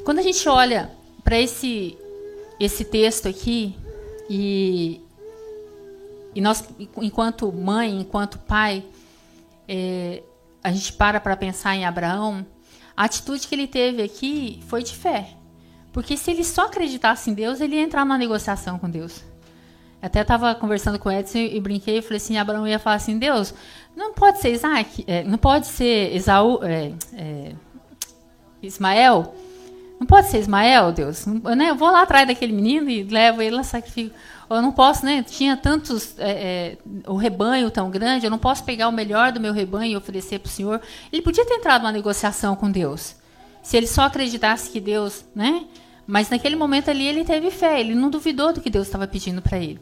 Quando 0.06 0.20
a 0.20 0.24
gente 0.24 0.48
olha 0.48 0.90
para 1.24 1.40
esse 1.40 1.98
esse 2.60 2.86
texto 2.86 3.28
aqui 3.28 3.76
e 4.30 5.02
e 6.34 6.42
nós 6.42 6.64
enquanto 6.98 7.52
mãe, 7.52 8.00
enquanto 8.00 8.40
pai, 8.40 8.84
é, 9.68 10.24
a 10.64 10.72
gente 10.72 10.94
para 10.94 11.20
para 11.20 11.36
pensar 11.36 11.76
em 11.76 11.86
Abraão, 11.86 12.46
a 12.96 13.06
atitude 13.06 13.48
que 13.48 13.56
ele 13.56 13.68
teve 13.68 14.02
aqui 14.02 14.60
foi 14.68 14.84
de 14.84 14.96
fé. 14.96 15.30
Porque 15.92 16.16
se 16.16 16.32
ele 16.32 16.44
só 16.44 16.68
acreditasse 16.68 17.30
em 17.30 17.34
Deus, 17.34 17.60
ele 17.60 17.76
ia 17.76 17.82
entrar 17.82 18.06
numa 18.06 18.18
negociação 18.18 18.80
com 18.80 18.90
Deus. 18.90 19.24
Até 20.02 20.22
estava 20.22 20.56
conversando 20.56 20.98
com 20.98 21.10
o 21.10 21.12
Edson 21.12 21.38
e 21.38 21.60
brinquei 21.60 22.00
e 22.00 22.02
falei 22.02 22.18
assim, 22.18 22.38
Abraão 22.38 22.68
ia 22.68 22.80
falar 22.80 22.96
assim, 22.96 23.20
Deus, 23.20 23.54
não 23.96 24.14
pode 24.14 24.40
ser 24.40 24.52
Isaac, 24.52 25.04
é, 25.06 25.24
não 25.24 25.38
pode 25.38 25.68
ser 25.68 26.16
Esaú, 26.16 26.60
é, 26.64 26.94
é, 27.14 27.56
Ismael, 28.64 29.36
não 30.02 30.08
pode 30.08 30.30
ser 30.30 30.40
Ismael, 30.40 30.92
Deus. 30.92 31.28
Eu, 31.28 31.56
né, 31.56 31.70
eu 31.70 31.76
vou 31.76 31.92
lá 31.92 32.02
atrás 32.02 32.26
daquele 32.28 32.52
menino 32.52 32.90
e 32.90 33.04
levo 33.04 33.40
ele 33.40 33.56
lá, 33.56 33.62
sacrifico. 33.62 34.16
Eu 34.50 34.60
não 34.60 34.72
posso, 34.72 35.06
né? 35.06 35.22
Tinha 35.22 35.56
tantos. 35.56 36.18
É, 36.18 36.32
é, 36.32 36.78
o 37.06 37.16
rebanho 37.16 37.70
tão 37.70 37.92
grande, 37.92 38.26
eu 38.26 38.32
não 38.32 38.40
posso 38.40 38.64
pegar 38.64 38.88
o 38.88 38.92
melhor 38.92 39.32
do 39.32 39.40
meu 39.40 39.54
rebanho 39.54 39.92
e 39.92 39.96
oferecer 39.96 40.40
para 40.40 40.50
o 40.50 40.52
Senhor. 40.52 40.82
Ele 41.14 41.22
podia 41.22 41.46
ter 41.46 41.54
entrado 41.54 41.84
numa 41.84 41.92
negociação 41.92 42.56
com 42.56 42.72
Deus. 42.72 43.16
Se 43.62 43.78
ele 43.78 43.86
só 43.86 44.02
acreditasse 44.02 44.72
que 44.72 44.80
Deus, 44.80 45.24
né? 45.36 45.66
Mas 46.08 46.32
naquele 46.32 46.56
momento 46.56 46.90
ali 46.90 47.06
ele 47.06 47.24
teve 47.24 47.52
fé, 47.52 47.80
ele 47.80 47.94
não 47.94 48.10
duvidou 48.10 48.52
do 48.52 48.60
que 48.60 48.72
Deus 48.72 48.88
estava 48.88 49.06
pedindo 49.06 49.40
para 49.40 49.60
ele. 49.60 49.80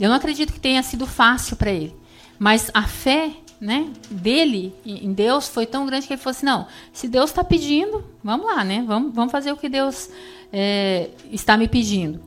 Eu 0.00 0.08
não 0.08 0.16
acredito 0.16 0.54
que 0.54 0.58
tenha 0.58 0.82
sido 0.82 1.06
fácil 1.06 1.54
para 1.58 1.70
ele. 1.70 1.94
Mas 2.38 2.70
a 2.72 2.84
fé 2.84 3.30
né, 3.64 3.90
dele 4.10 4.74
em 4.84 5.10
Deus 5.14 5.48
foi 5.48 5.64
tão 5.64 5.86
grande 5.86 6.06
que 6.06 6.12
ele 6.12 6.20
falou 6.20 6.36
assim: 6.36 6.44
não, 6.44 6.66
se 6.92 7.08
Deus 7.08 7.30
está 7.30 7.42
pedindo, 7.42 8.04
vamos 8.22 8.44
lá, 8.44 8.62
né? 8.62 8.84
Vamos, 8.86 9.14
vamos 9.14 9.32
fazer 9.32 9.52
o 9.52 9.56
que 9.56 9.70
Deus 9.70 10.10
é, 10.52 11.08
está 11.32 11.56
me 11.56 11.66
pedindo. 11.66 12.20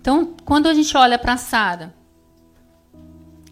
Então, 0.00 0.34
quando 0.44 0.66
a 0.66 0.74
gente 0.74 0.96
olha 0.96 1.16
para 1.16 1.36
Sara, 1.36 1.94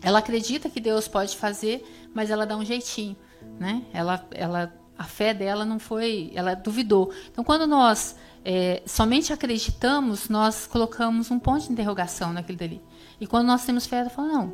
ela 0.02 0.18
acredita 0.18 0.68
que 0.68 0.80
Deus 0.80 1.06
pode 1.06 1.36
fazer, 1.36 2.10
mas 2.12 2.30
ela 2.30 2.44
dá 2.44 2.56
um 2.56 2.64
jeitinho, 2.64 3.16
né? 3.60 3.84
Ela, 3.92 4.26
ela, 4.32 4.74
a 4.98 5.04
fé 5.04 5.32
dela 5.32 5.64
não 5.64 5.78
foi, 5.78 6.32
ela 6.34 6.54
duvidou. 6.54 7.12
Então, 7.30 7.44
quando 7.44 7.64
nós 7.64 8.16
é, 8.44 8.82
somente 8.84 9.32
acreditamos, 9.32 10.28
nós 10.28 10.66
colocamos 10.66 11.30
um 11.30 11.38
ponto 11.38 11.64
de 11.64 11.70
interrogação 11.70 12.32
naquilo 12.32 12.58
dali. 12.58 12.82
E 13.20 13.26
quando 13.28 13.46
nós 13.46 13.64
temos 13.64 13.86
fé, 13.86 13.98
ela 13.98 14.10
fala 14.10 14.26
não, 14.26 14.52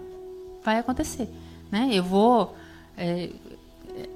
vai 0.62 0.76
acontecer, 0.76 1.30
né? 1.72 1.88
Eu 1.90 2.04
vou 2.04 2.54
é, 2.96 3.30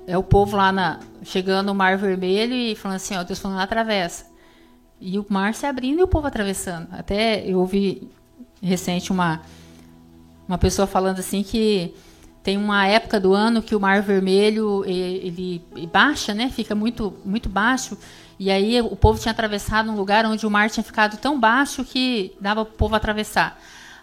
é 0.06 0.18
o 0.18 0.22
povo 0.22 0.56
lá 0.56 0.72
na, 0.72 1.00
chegando 1.22 1.66
no 1.66 1.74
Mar 1.74 1.96
Vermelho 1.96 2.54
e 2.54 2.74
falando 2.74 2.96
assim, 2.96 3.16
ó, 3.16 3.22
Deus 3.22 3.38
falando 3.38 3.60
atravessa. 3.60 4.26
E 5.00 5.18
o 5.18 5.24
mar 5.28 5.54
se 5.54 5.64
abrindo 5.64 6.00
e 6.00 6.02
o 6.02 6.08
povo 6.08 6.26
atravessando. 6.26 6.88
Até 6.92 7.46
eu 7.46 7.58
ouvi 7.58 8.08
recente 8.62 9.10
uma 9.10 9.40
uma 10.46 10.58
pessoa 10.58 10.84
falando 10.84 11.20
assim 11.20 11.44
que 11.44 11.94
tem 12.42 12.56
uma 12.56 12.84
época 12.86 13.20
do 13.20 13.32
ano 13.32 13.62
que 13.62 13.76
o 13.76 13.80
Mar 13.80 14.02
Vermelho 14.02 14.84
ele, 14.84 15.62
ele 15.76 15.86
baixa, 15.86 16.34
né? 16.34 16.50
Fica 16.50 16.74
muito 16.74 17.14
muito 17.24 17.48
baixo. 17.48 17.96
E 18.38 18.50
aí 18.50 18.80
o 18.80 18.96
povo 18.96 19.20
tinha 19.20 19.32
atravessado 19.32 19.90
um 19.90 19.94
lugar 19.94 20.26
onde 20.26 20.46
o 20.46 20.50
mar 20.50 20.68
tinha 20.70 20.82
ficado 20.82 21.18
tão 21.18 21.38
baixo 21.38 21.84
que 21.84 22.32
dava 22.40 22.64
para 22.64 22.74
o 22.74 22.76
povo 22.76 22.94
atravessar. 22.94 23.60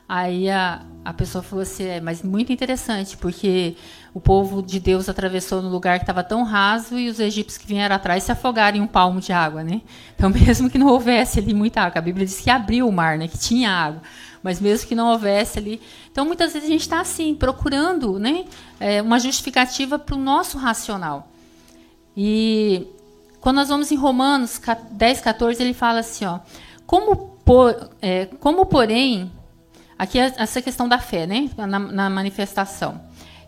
Aí 0.09 0.49
a, 0.49 0.83
a 1.03 1.11
pessoa 1.11 1.43
falou 1.43 1.63
assim, 1.63 1.83
é, 1.83 1.99
mas 1.99 2.23
muito 2.23 2.51
interessante, 2.53 3.17
porque 3.17 3.75
o 4.13 4.21
povo 4.21 4.61
de 4.61 4.79
Deus 4.79 5.09
atravessou 5.09 5.61
no 5.61 5.69
lugar 5.69 5.99
que 5.99 6.03
estava 6.03 6.23
tão 6.23 6.43
raso 6.43 6.97
e 6.97 7.09
os 7.09 7.19
egípcios 7.19 7.57
que 7.57 7.67
vieram 7.67 7.95
atrás 7.95 8.23
se 8.23 8.31
afogaram 8.31 8.77
em 8.77 8.81
um 8.81 8.87
palmo 8.87 9.19
de 9.19 9.33
água, 9.33 9.63
né? 9.63 9.81
Então, 10.15 10.29
mesmo 10.33 10.69
que 10.69 10.77
não 10.77 10.87
houvesse 10.87 11.39
ali 11.39 11.53
muita 11.53 11.81
água, 11.81 11.99
a 11.99 12.01
Bíblia 12.01 12.25
diz 12.25 12.39
que 12.39 12.49
abriu 12.49 12.87
o 12.87 12.91
mar, 12.91 13.17
né? 13.17 13.27
Que 13.27 13.37
tinha 13.37 13.69
água. 13.69 14.01
Mas 14.41 14.61
mesmo 14.61 14.87
que 14.87 14.95
não 14.95 15.09
houvesse 15.09 15.59
ali. 15.59 15.81
Então, 16.09 16.25
muitas 16.25 16.53
vezes 16.53 16.69
a 16.69 16.71
gente 16.71 16.81
está 16.81 17.01
assim, 17.01 17.35
procurando 17.35 18.17
né, 18.17 18.45
é, 18.79 19.01
uma 19.01 19.19
justificativa 19.19 19.99
para 19.99 20.15
o 20.15 20.17
nosso 20.17 20.57
racional. 20.57 21.27
E 22.15 22.87
quando 23.41 23.57
nós 23.57 23.67
vamos 23.67 23.91
em 23.91 23.95
Romanos 23.95 24.61
10, 24.91 25.21
14, 25.21 25.61
ele 25.61 25.73
fala 25.73 25.99
assim, 25.99 26.23
ó. 26.25 26.39
Como, 26.85 27.15
por, 27.43 27.89
é, 28.01 28.27
como 28.39 28.65
porém 28.65 29.29
Aqui 29.97 30.19
é 30.19 30.33
essa 30.37 30.61
questão 30.61 30.87
da 30.87 30.99
fé, 30.99 31.25
né? 31.25 31.49
Na, 31.57 31.79
na 31.79 32.09
manifestação. 32.09 33.01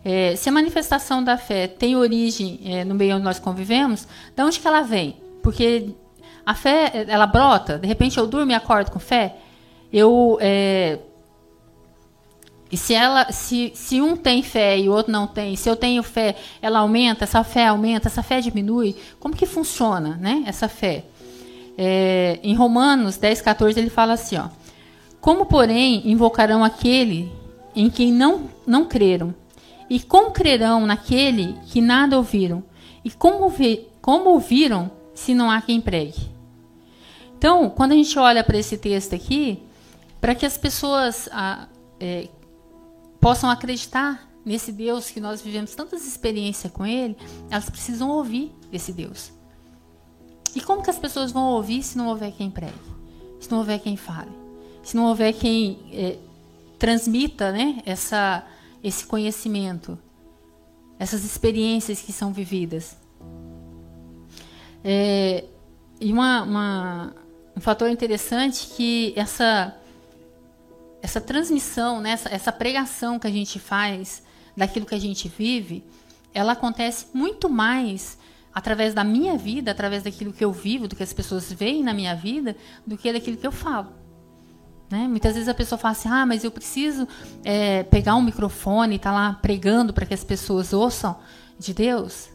É, 0.04 0.36
se 0.36 0.50
a 0.50 0.52
manifestação 0.52 1.24
da 1.24 1.38
fé 1.38 1.68
tem 1.68 1.96
origem 1.96 2.60
é, 2.64 2.84
no 2.86 2.96
meio 2.96 3.16
onde 3.16 3.24
nós 3.24 3.38
convivemos, 3.38 4.08
de 4.36 4.42
onde 4.42 4.60
que 4.60 4.68
ela 4.68 4.82
vem? 4.82 5.18
Porque 5.44 5.90
a 6.46 6.56
fé, 6.56 7.06
ela 7.08 7.28
brota. 7.28 7.78
De 7.78 7.88
repente 7.88 8.18
eu 8.18 8.26
durmo 8.26 8.52
e 8.52 8.56
acordo 8.56 8.92
com 8.92 9.00
fé. 9.00 9.36
Eu 9.92 10.38
é, 10.42 11.00
e 12.72 12.78
se 12.78 12.94
ela, 12.94 13.32
se, 13.32 13.72
se 13.74 14.00
um 14.00 14.16
tem 14.16 14.44
fé 14.44 14.78
e 14.78 14.88
o 14.88 14.92
outro 14.92 15.12
não 15.12 15.26
tem, 15.26 15.56
se 15.56 15.68
eu 15.68 15.76
tenho 15.76 16.04
fé, 16.04 16.36
ela 16.62 16.80
aumenta, 16.80 17.24
essa 17.24 17.44
fé 17.44 17.68
aumenta, 17.68 18.08
essa 18.08 18.22
fé 18.22 18.42
diminui. 18.42 18.96
Como 19.20 19.36
que 19.36 19.46
funciona, 19.46 20.18
né? 20.18 20.44
Essa 20.46 20.70
fé. 20.70 21.06
É, 21.76 22.40
em 22.44 22.54
Romanos 22.54 23.18
10, 23.18 23.42
14 23.42 23.80
ele 23.80 23.90
fala 23.90 24.14
assim, 24.14 24.38
ó. 24.38 24.50
Como, 25.22 25.46
porém, 25.46 26.10
invocarão 26.10 26.64
aquele 26.64 27.32
em 27.76 27.90
quem 27.90 28.12
não, 28.12 28.50
não 28.66 28.86
creram? 28.86 29.34
E 29.90 30.00
como 30.00 30.32
crerão 30.32 30.86
naquele 30.86 31.56
que 31.68 31.82
nada 31.82 32.18
ouviram? 32.18 32.64
E 33.04 33.10
como, 33.10 33.50
vi, 33.50 33.88
como 34.02 34.30
ouviram 34.30 34.92
se 35.14 35.34
não 35.34 35.50
há 35.50 35.62
quem 35.62 35.82
pregue? 35.82 36.30
Então, 37.38 37.70
quando 37.70 37.94
a 37.94 37.96
gente 37.96 38.18
olha 38.20 38.44
para 38.44 38.58
esse 38.58 38.78
texto 38.78 39.16
aqui, 39.16 39.64
para 40.20 40.36
que 40.36 40.46
as 40.46 40.58
pessoas 40.58 41.30
a, 41.32 41.68
é, 42.00 42.28
possam 43.20 43.50
acreditar 43.50 44.30
nesse 44.46 44.72
Deus 44.72 45.10
que 45.10 45.20
nós 45.20 45.42
vivemos 45.42 45.74
tantas 45.74 46.06
experiências 46.06 46.72
com 46.72 46.86
Ele, 46.86 47.18
elas 47.50 47.70
precisam 47.70 48.10
ouvir 48.10 48.54
esse 48.72 48.92
Deus. 48.92 49.32
E 50.56 50.62
como 50.62 50.82
que 50.82 50.90
as 50.90 51.00
pessoas 51.00 51.32
vão 51.32 51.46
ouvir 51.54 51.84
se 51.84 51.98
não 51.98 52.08
houver 52.08 52.32
quem 52.32 52.50
pregue? 52.50 52.74
Se 53.40 53.50
não 53.50 53.60
houver 53.60 53.80
quem 53.80 53.96
fale? 53.96 54.32
Se 54.90 54.98
não 54.98 55.06
houver 55.06 55.34
quem 55.34 55.78
é, 55.94 56.18
transmita 56.80 57.52
né, 57.52 57.80
essa, 57.86 58.44
esse 58.84 59.06
conhecimento, 59.06 60.00
essas 60.98 61.24
experiências 61.24 62.02
que 62.02 62.12
são 62.12 62.34
vividas. 62.34 62.98
É, 64.84 65.46
e 66.02 66.12
uma, 66.12 66.42
uma, 66.42 67.16
um 67.56 67.62
fator 67.62 67.88
interessante 67.88 68.66
que 68.76 69.14
essa, 69.16 69.78
essa 71.04 71.22
transmissão, 71.22 72.02
né, 72.02 72.10
essa, 72.14 72.30
essa 72.30 72.52
pregação 72.52 73.20
que 73.20 73.28
a 73.28 73.32
gente 73.32 73.60
faz 73.60 74.24
daquilo 74.58 74.88
que 74.88 74.96
a 74.96 75.00
gente 75.00 75.30
vive, 75.30 75.84
ela 76.34 76.54
acontece 76.54 77.06
muito 77.14 77.48
mais 77.48 78.18
através 78.52 78.96
da 78.96 79.04
minha 79.04 79.38
vida, 79.38 79.70
através 79.70 80.02
daquilo 80.02 80.34
que 80.34 80.44
eu 80.44 80.52
vivo, 80.52 80.88
do 80.88 80.96
que 80.96 81.04
as 81.04 81.14
pessoas 81.14 81.54
veem 81.54 81.84
na 81.84 81.94
minha 81.94 82.16
vida, 82.16 82.58
do 82.88 82.98
que 82.98 83.14
daquilo 83.14 83.38
que 83.38 83.46
eu 83.46 83.52
falo. 83.52 84.00
Né? 84.90 85.08
Muitas 85.08 85.34
vezes 85.34 85.48
a 85.48 85.54
pessoa 85.54 85.78
fala 85.78 85.92
assim: 85.92 86.10
ah, 86.10 86.26
mas 86.26 86.44
eu 86.44 86.52
preciso 86.52 87.08
é, 87.44 87.84
pegar 87.84 88.16
um 88.16 88.22
microfone 88.22 88.94
e 88.94 88.96
estar 88.96 89.12
tá 89.12 89.16
lá 89.16 89.34
pregando 89.34 89.94
para 89.94 90.06
que 90.06 90.14
as 90.14 90.24
pessoas 90.24 90.74
ouçam 90.74 91.18
de 91.60 91.74
Deus. 91.74 92.30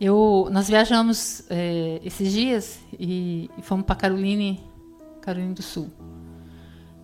Eu, 0.00 0.48
nós 0.50 0.68
viajamos 0.68 1.42
é, 1.50 2.00
esses 2.04 2.32
dias 2.32 2.78
e, 2.98 3.50
e 3.58 3.62
fomos 3.62 3.84
para 3.84 3.96
Caroline, 3.96 4.64
Carolina 5.20 5.52
do 5.52 5.62
Sul. 5.62 5.90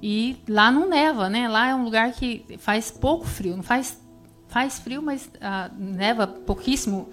E 0.00 0.36
lá 0.48 0.70
não 0.70 0.88
neva, 0.88 1.28
né? 1.28 1.48
Lá 1.48 1.68
é 1.68 1.74
um 1.74 1.84
lugar 1.84 2.12
que 2.12 2.44
faz 2.58 2.90
pouco 2.90 3.26
frio, 3.26 3.56
não 3.56 3.62
faz 3.62 4.02
faz 4.48 4.78
frio, 4.78 5.02
mas 5.02 5.28
ah, 5.40 5.70
neva 5.76 6.26
pouquíssimo. 6.26 7.08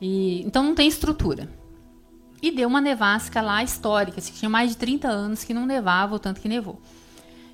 E 0.00 0.42
então 0.42 0.62
não 0.62 0.74
tem 0.74 0.88
estrutura 0.88 1.48
e 2.44 2.50
deu 2.50 2.68
uma 2.68 2.78
nevasca 2.78 3.40
lá 3.40 3.62
histórica, 3.62 4.18
assim, 4.20 4.30
que 4.30 4.38
tinha 4.38 4.50
mais 4.50 4.68
de 4.68 4.76
30 4.76 5.08
anos 5.08 5.44
que 5.44 5.54
não 5.54 5.64
nevava 5.64 6.14
o 6.14 6.18
tanto 6.18 6.42
que 6.42 6.48
nevou. 6.48 6.78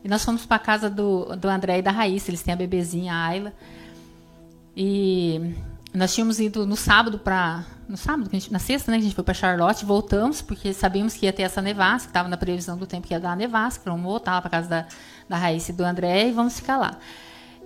E 0.02 0.09
nós 0.09 0.25
fomos 0.25 0.44
para 0.44 0.59
casa 0.59 0.90
do, 0.90 1.37
do 1.37 1.49
André 1.49 1.78
e 1.78 1.82
da 1.82 1.92
Raíssa, 1.92 2.28
eles 2.28 2.42
têm 2.42 2.52
a 2.52 2.56
bebezinha, 2.56 3.14
a 3.14 3.26
Ayla. 3.26 3.52
E 4.76 5.54
nós 5.94 6.12
tínhamos 6.12 6.40
ido 6.40 6.66
no 6.66 6.76
sábado 6.76 7.20
para 7.20 7.64
no 7.88 7.97
sábado, 7.97 8.28
gente, 8.32 8.52
na 8.52 8.59
sexta, 8.59 8.90
né, 8.90 8.99
a 8.99 9.00
gente 9.00 9.14
foi 9.14 9.25
para 9.25 9.35
Charlotte, 9.35 9.85
voltamos 9.85 10.40
porque 10.40 10.73
sabíamos 10.73 11.14
que 11.14 11.26
ia 11.26 11.32
ter 11.32 11.42
essa 11.42 11.61
nevasca, 11.61 12.09
estava 12.09 12.28
na 12.28 12.37
previsão 12.37 12.76
do 12.76 12.87
tempo 12.87 13.06
que 13.06 13.14
ia 13.14 13.18
dar 13.18 13.32
a 13.32 13.37
nevasca, 13.37 13.82
vamos 13.90 14.04
voltar 14.04 14.40
para 14.40 14.50
casa 14.50 14.68
da, 14.68 14.87
da 15.28 15.37
Raíssa 15.37 15.70
e 15.70 15.75
do 15.75 15.85
André 15.85 16.28
e 16.28 16.32
vamos 16.32 16.59
ficar 16.59 16.76
lá. 16.76 16.99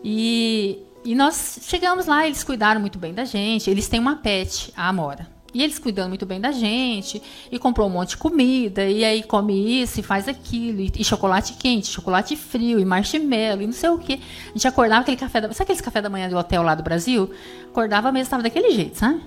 E, 0.02 0.78
e 1.04 1.14
nós 1.14 1.60
chegamos 1.62 2.06
lá, 2.06 2.26
eles 2.26 2.42
cuidaram 2.44 2.80
muito 2.80 2.98
bem 2.98 3.12
da 3.14 3.24
gente, 3.24 3.70
eles 3.70 3.88
têm 3.88 4.00
uma 4.00 4.16
pet, 4.16 4.72
a 4.76 4.88
Amora. 4.88 5.33
E 5.54 5.62
eles 5.62 5.78
cuidando 5.78 6.08
muito 6.08 6.26
bem 6.26 6.40
da 6.40 6.50
gente, 6.50 7.22
e 7.50 7.58
comprou 7.60 7.86
um 7.86 7.90
monte 7.90 8.10
de 8.10 8.16
comida, 8.16 8.84
e 8.84 9.04
aí 9.04 9.22
come 9.22 9.80
isso 9.82 10.00
e 10.00 10.02
faz 10.02 10.26
aquilo, 10.26 10.80
e, 10.80 10.92
e 10.98 11.04
chocolate 11.04 11.52
quente, 11.52 11.86
chocolate 11.86 12.34
frio, 12.34 12.80
e 12.80 12.84
marshmallow, 12.84 13.62
e 13.62 13.66
não 13.66 13.72
sei 13.72 13.88
o 13.88 13.98
que. 13.98 14.14
A 14.14 14.52
gente 14.52 14.66
acordava 14.66 15.02
aquele 15.02 15.16
café 15.16 15.40
da 15.40 15.48
Sabe 15.52 15.62
aqueles 15.62 15.80
café 15.80 16.02
da 16.02 16.10
manhã 16.10 16.28
do 16.28 16.36
hotel 16.36 16.62
lá 16.62 16.74
do 16.74 16.82
Brasil? 16.82 17.30
Acordava 17.70 18.10
mesmo, 18.10 18.24
estava 18.24 18.42
daquele 18.42 18.72
jeito, 18.72 18.98
sabe? 18.98 19.22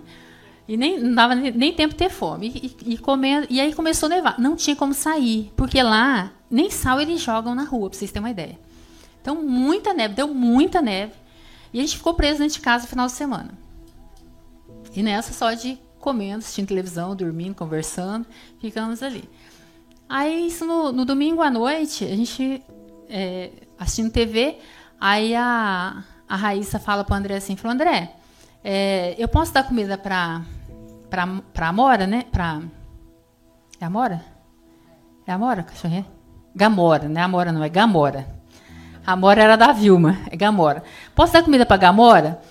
E 0.67 0.75
nem, 0.75 0.99
não 0.99 1.15
dava 1.15 1.33
nem, 1.33 1.51
nem 1.53 1.73
tempo 1.73 1.93
de 1.93 1.97
ter 1.97 2.09
fome. 2.09 2.51
E, 2.53 2.93
e, 2.93 2.97
comendo, 2.97 3.47
e 3.49 3.61
aí 3.61 3.73
começou 3.73 4.07
a 4.07 4.09
nevar. 4.09 4.37
Não 4.37 4.57
tinha 4.57 4.75
como 4.75 4.93
sair, 4.93 5.49
porque 5.55 5.81
lá 5.81 6.33
nem 6.51 6.69
sal 6.69 6.99
eles 6.99 7.21
jogam 7.21 7.55
na 7.55 7.63
rua, 7.63 7.89
para 7.89 7.97
vocês 7.97 8.11
terem 8.11 8.25
uma 8.25 8.31
ideia. 8.31 8.59
Então, 9.21 9.41
muita 9.41 9.93
neve, 9.93 10.13
deu 10.13 10.33
muita 10.33 10.81
neve. 10.81 11.13
E 11.73 11.79
a 11.79 11.81
gente 11.81 11.97
ficou 11.97 12.13
preso 12.13 12.39
dentro 12.39 12.55
de 12.55 12.61
casa 12.61 12.83
no 12.83 12.89
final 12.89 13.05
de 13.05 13.13
semana. 13.13 13.51
E 14.93 15.01
nessa 15.01 15.31
só 15.31 15.53
de 15.53 15.77
comendo, 16.07 16.37
assistindo 16.37 16.69
televisão, 16.69 17.13
dormindo, 17.13 17.53
conversando, 17.53 18.25
ficamos 18.61 19.03
ali. 19.03 19.29
Aí, 20.07 20.47
isso 20.47 20.65
no, 20.65 20.89
no 20.93 21.03
domingo 21.03 21.41
à 21.41 21.51
noite, 21.51 22.05
a 22.05 22.15
gente 22.15 22.63
é, 23.09 23.51
assistindo 23.77 24.09
TV, 24.09 24.57
aí 25.01 25.35
a, 25.35 26.01
a 26.29 26.35
Raíssa 26.37 26.79
fala 26.79 27.03
para 27.03 27.13
o 27.13 27.17
André 27.17 27.35
assim, 27.35 27.57
falou, 27.57 27.73
André, 27.73 28.13
é, 28.63 29.15
eu 29.17 29.27
posso 29.27 29.53
dar 29.53 29.63
comida 29.63 29.97
para 29.97 30.43
para 31.09 31.67
Amora, 31.67 32.07
né? 32.07 32.23
Para 32.31 32.61
é 33.81 33.85
Amora? 33.85 34.23
É 35.25 35.33
Amora, 35.33 35.63
cachorrinha? 35.63 36.05
Gamora, 36.55 37.09
né? 37.09 37.21
Amora 37.21 37.51
não 37.51 37.61
é 37.61 37.67
Gamora. 37.67 38.25
A 39.05 39.11
Amora 39.11 39.43
era 39.43 39.57
da 39.57 39.73
Vilma, 39.73 40.19
é 40.31 40.37
Gamora. 40.37 40.83
Posso 41.13 41.33
dar 41.33 41.43
comida 41.43 41.65
para 41.65 41.75
Gamora? 41.75 42.41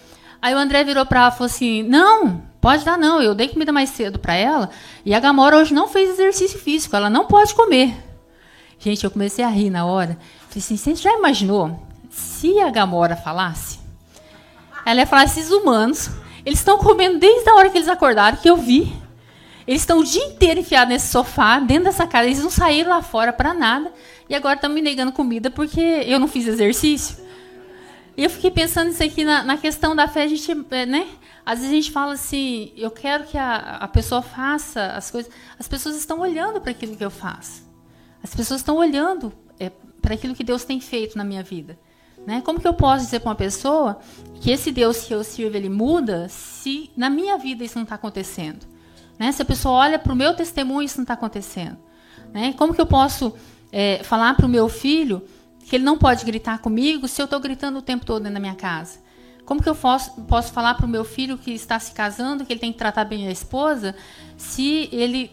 Aí 0.43 0.55
o 0.55 0.59
André 0.59 0.85
virou 0.85 1.07
para 1.07 1.21
ela 1.21 1.29
e 1.29 1.33
falou 1.33 1.47
assim: 1.47 1.83
Não, 1.83 2.43
Pode 2.67 2.85
dar, 2.85 2.99
não. 2.99 3.23
Eu 3.23 3.33
dei 3.33 3.47
comida 3.47 3.71
mais 3.71 3.91
cedo 3.91 4.19
para 4.19 4.35
ela 4.35 4.71
e 5.05 5.15
a 5.15 5.21
Gamora 5.21 5.57
hoje 5.57 5.73
não 5.73 5.87
fez 5.87 6.11
exercício 6.11 6.59
físico. 6.59 6.97
Ela 6.97 7.09
não 7.09 7.27
pode 7.27 7.55
comer. 7.55 7.95
Gente, 8.77 9.05
eu 9.05 9.11
comecei 9.13 9.45
a 9.45 9.49
rir 9.49 9.71
na 9.71 9.87
hora. 9.87 10.19
Falei 10.49 10.59
assim: 10.59 10.77
você 10.77 10.97
já 10.97 11.13
imaginou 11.13 11.81
se 12.11 12.59
a 12.59 12.69
Gamora 12.69 13.15
falasse? 13.15 13.79
Ela 14.85 14.99
ia 14.99 15.07
falar: 15.07 15.27
esses 15.27 15.49
humanos, 15.53 16.11
eles 16.45 16.59
estão 16.59 16.77
comendo 16.77 17.21
desde 17.21 17.49
a 17.49 17.55
hora 17.55 17.71
que 17.71 17.79
eles 17.79 17.89
acordaram, 17.89 18.37
que 18.37 18.51
eu 18.51 18.57
vi. 18.57 18.93
Eles 19.65 19.83
estão 19.83 20.01
o 20.01 20.05
dia 20.05 20.25
inteiro 20.25 20.59
enfiados 20.59 20.89
nesse 20.89 21.07
sofá, 21.07 21.61
dentro 21.61 21.85
dessa 21.85 22.05
casa. 22.05 22.27
Eles 22.27 22.43
não 22.43 22.51
saíram 22.51 22.91
lá 22.91 23.01
fora 23.01 23.33
para 23.33 23.55
nada. 23.55 23.93
E 24.29 24.35
agora 24.35 24.57
estão 24.57 24.71
me 24.71 24.83
negando 24.83 25.13
comida 25.13 25.53
porque 25.53 25.81
eu 25.81 26.19
não 26.19 26.27
fiz 26.27 26.49
exercício. 26.49 27.26
E 28.17 28.25
eu 28.25 28.31
fiquei 28.31 28.51
pensando 28.51 28.91
isso 28.91 29.03
aqui 29.03 29.25
na, 29.25 29.45
na 29.45 29.59
questão 29.59 29.95
da 29.95 30.09
fé. 30.09 30.23
A 30.23 30.27
gente, 30.27 30.51
é, 30.71 30.87
né? 30.87 31.07
Às 31.45 31.59
vezes 31.59 31.73
a 31.73 31.75
gente 31.75 31.91
fala 31.91 32.15
assim: 32.15 32.73
eu 32.77 32.91
quero 32.91 33.25
que 33.25 33.37
a, 33.37 33.77
a 33.77 33.89
pessoa 33.89 34.23
faça 34.23 34.87
as 34.93 35.11
coisas. 35.11 35.31
As 35.59 35.69
pessoas 35.69 35.97
estão 35.97 36.21
olhando 36.21 36.61
para 36.61 36.71
aquilo 36.71 36.97
que 36.97 37.05
eu 37.05 37.11
faço. 37.11 37.63
As 38.23 38.35
pessoas 38.35 38.61
estão 38.61 38.77
olhando 38.77 39.33
é, 39.61 39.71
para 40.01 40.15
aquilo 40.15 40.35
que 40.35 40.43
Deus 40.43 40.65
tem 40.65 40.81
feito 40.81 41.19
na 41.19 41.25
minha 41.25 41.43
vida. 41.43 41.79
Né? 42.27 42.41
Como 42.41 42.59
que 42.59 42.67
eu 42.67 42.75
posso 42.75 43.05
dizer 43.05 43.21
para 43.21 43.29
uma 43.29 43.37
pessoa 43.37 44.01
que 44.41 44.51
esse 44.51 44.73
Deus 44.73 45.05
que 45.05 45.15
eu 45.15 45.23
sirvo 45.23 45.57
ele 45.57 45.69
muda 45.69 46.29
se 46.29 46.91
na 46.97 47.09
minha 47.09 47.39
vida 47.39 47.63
isso 47.63 47.77
não 47.77 47.85
está 47.85 47.95
acontecendo? 47.95 48.67
Né? 49.17 49.31
Se 49.31 49.43
a 49.43 49.45
pessoa 49.45 49.77
olha 49.77 49.99
para 49.99 50.13
o 50.13 50.17
meu 50.17 50.35
testemunho 50.35 50.83
isso 50.83 50.97
não 50.97 51.05
está 51.05 51.15
acontecendo, 51.15 51.77
né? 52.33 52.53
Como 52.55 52.75
que 52.75 52.81
eu 52.81 52.87
posso 52.87 53.33
é, 53.71 54.03
falar 54.03 54.35
para 54.35 54.45
o 54.45 54.49
meu 54.49 54.69
filho 54.69 55.23
que 55.69 55.77
ele 55.77 55.85
não 55.85 55.99
pode 55.99 56.25
gritar 56.25 56.59
comigo 56.59 57.07
se 57.09 57.21
eu 57.21 57.25
estou 57.25 57.41
gritando 57.41 57.79
o 57.79 57.83
tempo 57.83 58.05
todo 58.05 58.23
dentro 58.23 58.35
da 58.35 58.41
minha 58.41 58.55
casa? 58.55 58.99
Como 59.45 59.63
que 59.63 59.69
eu 59.69 59.75
posso, 59.75 60.11
posso 60.23 60.53
falar 60.53 60.75
para 60.75 60.87
o 60.87 60.89
meu 60.89 61.05
filho 61.05 61.39
que 61.39 61.53
está 61.53 61.79
se 61.79 61.93
casando 61.93 62.45
que 62.45 62.53
ele 62.53 62.61
tem 62.61 62.73
que 62.73 62.79
tratar 62.79 63.05
bem 63.05 63.29
a 63.29 63.31
esposa 63.31 63.95
se 64.37 64.89
ele 64.93 65.31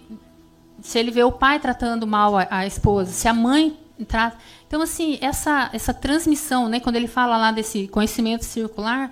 se 0.82 1.00
ele 1.00 1.12
vê 1.12 1.24
o 1.24 1.32
pai 1.32 1.60
tratando 1.60 2.06
mal 2.06 2.38
a, 2.38 2.48
a 2.50 2.68
esposa, 2.68 3.12
se 3.12 3.28
a 3.28 3.34
mãe 3.34 3.80
trata 4.08 4.38
então, 4.74 4.82
assim, 4.82 5.20
essa, 5.22 5.70
essa 5.72 5.94
transmissão, 5.94 6.68
né, 6.68 6.80
quando 6.80 6.96
ele 6.96 7.08
fala 7.08 7.38
lá 7.38 7.52
desse 7.52 7.88
conhecimento 7.88 8.44
circular, 8.44 9.12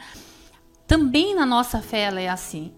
também 0.88 1.36
na 1.36 1.46
nossa 1.46 1.80
fé 1.84 2.00
ela 2.06 2.20
é 2.20 2.28
assim. 2.28 2.72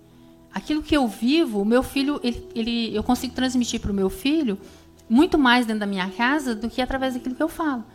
Aquilo 0.54 0.84
que 0.84 0.98
eu 0.98 1.08
vivo, 1.08 1.62
o 1.62 1.66
meu 1.66 1.82
filho, 1.82 2.20
ele, 2.22 2.46
ele 2.54 2.94
eu 2.94 3.02
consigo 3.02 3.34
transmitir 3.34 3.80
para 3.80 3.90
o 3.90 3.94
meu 3.94 4.10
filho 4.10 4.60
muito 5.08 5.40
mais 5.40 5.66
dentro 5.66 5.80
da 5.80 5.86
minha 5.86 6.10
casa 6.10 6.54
do 6.54 6.70
que 6.70 6.82
através 6.82 7.14
daquilo 7.14 7.36
que 7.36 7.42
eu 7.42 7.48
falo. 7.48 7.86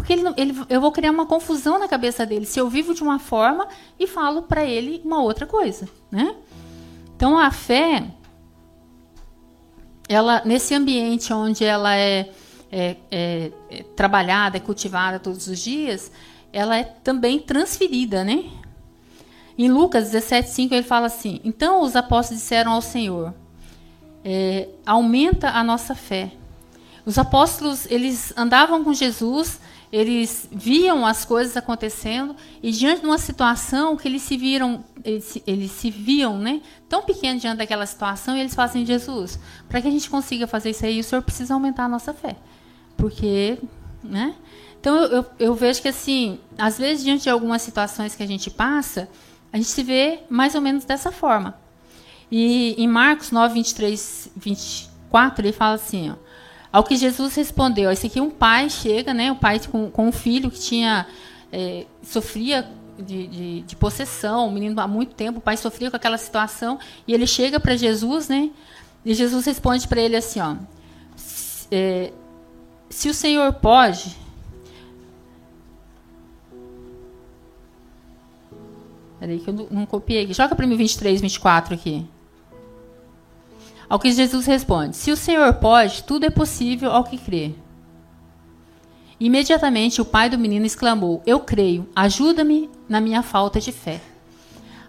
Porque 0.00 0.14
ele, 0.14 0.22
ele, 0.38 0.64
eu 0.70 0.80
vou 0.80 0.90
criar 0.90 1.10
uma 1.10 1.26
confusão 1.26 1.78
na 1.78 1.86
cabeça 1.86 2.24
dele 2.24 2.46
se 2.46 2.58
eu 2.58 2.70
vivo 2.70 2.94
de 2.94 3.02
uma 3.02 3.18
forma 3.18 3.68
e 3.98 4.06
falo 4.06 4.44
para 4.44 4.64
ele 4.64 5.02
uma 5.04 5.20
outra 5.20 5.44
coisa, 5.44 5.86
né? 6.10 6.36
Então 7.14 7.38
a 7.38 7.50
fé, 7.50 8.06
ela 10.08 10.40
nesse 10.42 10.74
ambiente 10.74 11.34
onde 11.34 11.66
ela 11.66 11.94
é 11.94 12.32
é, 12.72 12.96
é, 13.10 13.52
é, 13.68 13.82
trabalhada, 13.94 14.56
é 14.56 14.60
cultivada 14.60 15.18
todos 15.18 15.48
os 15.48 15.58
dias, 15.58 16.10
ela 16.50 16.78
é 16.78 16.84
também 16.84 17.38
transferida, 17.38 18.24
né? 18.24 18.44
Em 19.58 19.68
Lucas 19.68 20.10
17,5 20.14 20.72
ele 20.72 20.82
fala 20.82 21.08
assim: 21.08 21.42
Então 21.44 21.82
os 21.82 21.94
apóstolos 21.94 22.40
disseram 22.40 22.72
ao 22.72 22.80
Senhor: 22.80 23.34
é, 24.24 24.66
Aumenta 24.86 25.50
a 25.50 25.62
nossa 25.62 25.94
fé. 25.94 26.32
Os 27.04 27.18
apóstolos 27.18 27.86
eles 27.90 28.32
andavam 28.36 28.84
com 28.84 28.92
Jesus, 28.92 29.60
eles 29.92 30.48
viam 30.52 31.04
as 31.06 31.24
coisas 31.24 31.56
acontecendo 31.56 32.36
e 32.62 32.70
diante 32.70 33.00
de 33.00 33.06
uma 33.06 33.18
situação 33.18 33.96
que 33.96 34.06
eles 34.06 34.22
se 34.22 34.36
viram, 34.36 34.84
eles 35.04 35.40
eles 35.46 35.70
se 35.72 35.90
viam, 35.90 36.38
né, 36.38 36.60
tão 36.88 37.02
pequenos 37.02 37.42
diante 37.42 37.58
daquela 37.58 37.86
situação, 37.86 38.36
e 38.36 38.40
eles 38.40 38.54
fazem 38.54 38.86
Jesus, 38.86 39.38
para 39.68 39.80
que 39.80 39.88
a 39.88 39.90
gente 39.90 40.08
consiga 40.08 40.46
fazer 40.46 40.70
isso 40.70 40.84
aí, 40.86 41.00
o 41.00 41.04
Senhor 41.04 41.22
precisa 41.22 41.54
aumentar 41.54 41.84
a 41.84 41.88
nossa 41.88 42.14
fé 42.14 42.36
porque, 43.00 43.58
né? 44.04 44.34
Então 44.78 44.96
eu, 44.96 45.10
eu, 45.10 45.26
eu, 45.38 45.54
vejo 45.54 45.80
que 45.82 45.88
assim, 45.88 46.38
às 46.56 46.78
vezes 46.78 47.02
diante 47.02 47.24
de 47.24 47.30
algumas 47.30 47.62
situações 47.62 48.14
que 48.14 48.22
a 48.22 48.26
gente 48.26 48.50
passa, 48.50 49.08
a 49.52 49.56
gente 49.56 49.68
se 49.68 49.82
vê 49.82 50.20
mais 50.28 50.54
ou 50.54 50.60
menos 50.60 50.84
dessa 50.84 51.10
forma. 51.10 51.58
E 52.30 52.74
em 52.78 52.86
Marcos 52.86 53.30
9, 53.30 53.54
23, 53.54 54.30
24, 54.36 55.44
ele 55.44 55.52
fala 55.52 55.74
assim, 55.74 56.10
ó, 56.10 56.14
ao 56.72 56.84
que 56.84 56.96
Jesus 56.96 57.34
respondeu, 57.34 57.90
esse 57.90 58.06
aqui 58.06 58.20
um 58.20 58.30
pai 58.30 58.70
chega, 58.70 59.12
né, 59.12 59.32
o 59.32 59.36
pai 59.36 59.60
com, 59.60 59.90
com 59.90 60.08
um 60.08 60.12
filho 60.12 60.50
que 60.50 60.60
tinha 60.60 61.06
é, 61.52 61.86
sofria 62.02 62.68
de, 62.98 63.26
de, 63.26 63.60
de, 63.62 63.76
possessão, 63.76 64.46
o 64.46 64.52
menino 64.52 64.80
há 64.80 64.86
muito 64.86 65.14
tempo, 65.14 65.38
o 65.38 65.42
pai 65.42 65.56
sofria 65.56 65.90
com 65.90 65.96
aquela 65.96 66.18
situação, 66.18 66.78
e 67.08 67.14
ele 67.14 67.26
chega 67.26 67.58
para 67.58 67.76
Jesus, 67.76 68.28
né, 68.28 68.50
e 69.04 69.14
Jesus 69.14 69.44
responde 69.46 69.88
para 69.88 70.00
ele 70.00 70.16
assim, 70.16 70.40
ó, 70.40 70.56
é, 71.70 72.12
se 72.88 73.08
o 73.08 73.14
Senhor 73.14 73.52
pode, 73.54 74.16
Peraí 79.20 79.38
que 79.38 79.50
eu 79.50 79.52
não, 79.52 79.66
não 79.70 79.86
copiei. 79.86 80.32
Joga 80.32 80.54
para 80.56 80.66
mim 80.66 80.76
23, 80.76 81.20
24 81.20 81.74
aqui. 81.74 82.06
Ao 83.90 83.98
que 83.98 84.12
Jesus 84.12 84.46
responde: 84.46 84.96
Se 84.96 85.10
o 85.10 85.16
Senhor 85.16 85.52
pode, 85.54 86.04
tudo 86.04 86.24
é 86.24 86.30
possível 86.30 86.92
ao 86.92 87.02
que 87.02 87.18
crê. 87.18 87.52
Imediatamente 89.18 90.00
o 90.00 90.04
pai 90.04 90.30
do 90.30 90.38
menino 90.38 90.64
exclamou: 90.64 91.20
Eu 91.26 91.40
creio, 91.40 91.88
ajuda-me 91.94 92.70
na 92.88 93.00
minha 93.00 93.20
falta 93.20 93.60
de 93.60 93.72
fé. 93.72 94.00